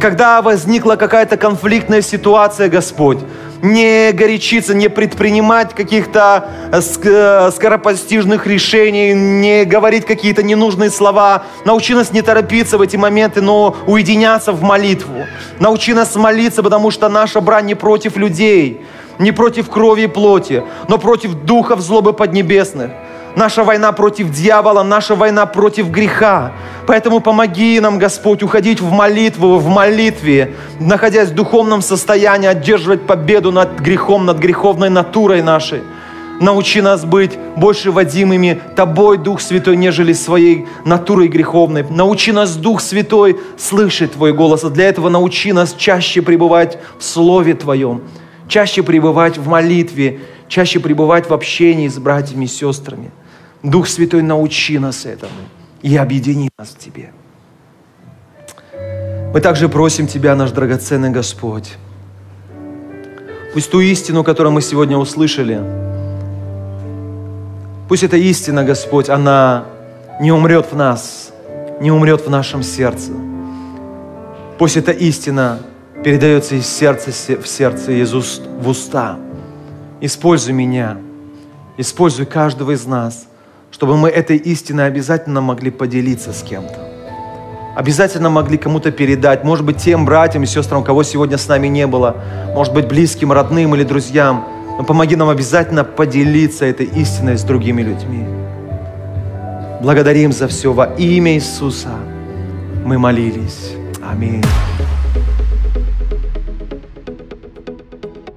когда 0.00 0.40
возникла 0.42 0.96
какая-то 0.96 1.36
конфликтная 1.36 2.02
ситуация, 2.02 2.68
Господь, 2.68 3.18
не 3.62 4.12
горячиться, 4.12 4.74
не 4.74 4.88
предпринимать 4.88 5.74
каких-то 5.74 6.48
э, 6.72 6.80
э, 6.80 7.50
скоропостижных 7.50 8.46
решений, 8.46 9.14
не 9.14 9.64
говорить 9.64 10.04
какие-то 10.04 10.42
ненужные 10.42 10.90
слова. 10.90 11.44
Научи 11.64 11.94
нас 11.94 12.12
не 12.12 12.22
торопиться 12.22 12.78
в 12.78 12.82
эти 12.82 12.96
моменты, 12.96 13.40
но 13.40 13.76
уединяться 13.86 14.52
в 14.52 14.62
молитву. 14.62 15.26
Научи 15.58 15.94
нас 15.94 16.14
молиться, 16.14 16.62
потому 16.62 16.90
что 16.90 17.08
наша 17.08 17.40
брань 17.40 17.66
не 17.66 17.74
против 17.74 18.16
людей, 18.16 18.84
не 19.18 19.32
против 19.32 19.70
крови 19.70 20.02
и 20.02 20.06
плоти, 20.06 20.62
но 20.88 20.98
против 20.98 21.34
духов 21.34 21.80
злобы 21.80 22.12
поднебесных. 22.12 22.90
Наша 23.36 23.64
война 23.64 23.90
против 23.92 24.30
дьявола, 24.30 24.84
наша 24.84 25.16
война 25.16 25.46
против 25.46 25.90
греха. 25.90 26.52
Поэтому 26.86 27.20
помоги 27.20 27.80
нам, 27.80 27.98
Господь, 27.98 28.42
уходить 28.42 28.80
в 28.80 28.92
молитву, 28.92 29.58
в 29.58 29.66
молитве, 29.68 30.54
находясь 30.78 31.30
в 31.30 31.34
духовном 31.34 31.82
состоянии, 31.82 32.46
одерживать 32.46 33.06
победу 33.06 33.50
над 33.50 33.80
грехом, 33.80 34.24
над 34.24 34.38
греховной 34.38 34.90
натурой 34.90 35.42
нашей. 35.42 35.82
Научи 36.40 36.80
нас 36.80 37.04
быть 37.04 37.38
больше 37.56 37.90
водимыми 37.90 38.60
Тобой, 38.76 39.18
Дух 39.18 39.40
Святой, 39.40 39.76
нежели 39.76 40.12
своей 40.12 40.66
натурой 40.84 41.28
греховной. 41.28 41.84
Научи 41.88 42.32
нас, 42.32 42.56
Дух 42.56 42.80
Святой, 42.80 43.38
слышать 43.56 44.12
Твой 44.12 44.32
голос. 44.32 44.64
А 44.64 44.70
для 44.70 44.88
этого 44.88 45.08
научи 45.08 45.52
нас 45.52 45.74
чаще 45.74 46.22
пребывать 46.22 46.78
в 46.98 47.04
Слове 47.04 47.54
Твоем, 47.54 48.02
чаще 48.48 48.82
пребывать 48.82 49.38
в 49.38 49.48
молитве, 49.48 50.20
чаще 50.48 50.80
пребывать 50.80 51.28
в 51.28 51.34
общении 51.34 51.88
с 51.88 51.98
братьями 51.98 52.44
и 52.44 52.48
сестрами. 52.48 53.10
Дух 53.64 53.88
Святой, 53.88 54.20
научи 54.20 54.78
нас 54.78 55.06
этому 55.06 55.32
и 55.80 55.96
объедини 55.96 56.50
нас 56.58 56.68
в 56.68 56.78
Тебе. 56.78 57.12
Мы 59.32 59.40
также 59.40 59.70
просим 59.70 60.06
Тебя, 60.06 60.36
наш 60.36 60.50
драгоценный 60.50 61.08
Господь, 61.08 61.78
пусть 63.54 63.70
ту 63.70 63.80
истину, 63.80 64.22
которую 64.22 64.52
мы 64.52 64.60
сегодня 64.60 64.98
услышали, 64.98 65.62
пусть 67.88 68.02
эта 68.02 68.18
истина, 68.18 68.64
Господь, 68.64 69.08
она 69.08 69.64
не 70.20 70.30
умрет 70.30 70.66
в 70.70 70.76
нас, 70.76 71.32
не 71.80 71.90
умрет 71.90 72.26
в 72.26 72.28
нашем 72.28 72.62
сердце. 72.62 73.12
Пусть 74.58 74.76
эта 74.76 74.92
истина 74.92 75.60
передается 76.04 76.56
из 76.56 76.66
сердца 76.66 77.10
в 77.10 77.48
сердце, 77.48 77.92
из 77.92 78.12
уст 78.12 78.42
в 78.60 78.68
уста. 78.68 79.18
Используй 80.02 80.52
меня, 80.52 80.98
используй 81.78 82.26
каждого 82.26 82.72
из 82.72 82.84
нас– 82.84 83.26
чтобы 83.74 83.96
мы 83.96 84.08
этой 84.08 84.36
истиной 84.36 84.86
обязательно 84.86 85.40
могли 85.40 85.72
поделиться 85.72 86.32
с 86.32 86.44
кем-то. 86.44 86.78
Обязательно 87.74 88.30
могли 88.30 88.56
кому-то 88.56 88.92
передать, 88.92 89.42
может 89.42 89.64
быть, 89.64 89.78
тем 89.78 90.04
братьям 90.04 90.44
и 90.44 90.46
сестрам, 90.46 90.84
кого 90.84 91.02
сегодня 91.02 91.38
с 91.38 91.48
нами 91.48 91.66
не 91.66 91.88
было, 91.88 92.14
может 92.54 92.72
быть, 92.72 92.86
близким, 92.86 93.32
родным 93.32 93.74
или 93.74 93.82
друзьям. 93.82 94.44
Но 94.78 94.84
помоги 94.84 95.16
нам 95.16 95.28
обязательно 95.28 95.82
поделиться 95.82 96.64
этой 96.64 96.86
истиной 96.86 97.36
с 97.36 97.42
другими 97.42 97.82
людьми. 97.82 98.24
Благодарим 99.82 100.32
за 100.32 100.46
все 100.46 100.72
во 100.72 100.84
имя 100.96 101.34
Иисуса. 101.34 101.94
Мы 102.84 102.96
молились. 102.96 103.72
Аминь. 104.08 104.44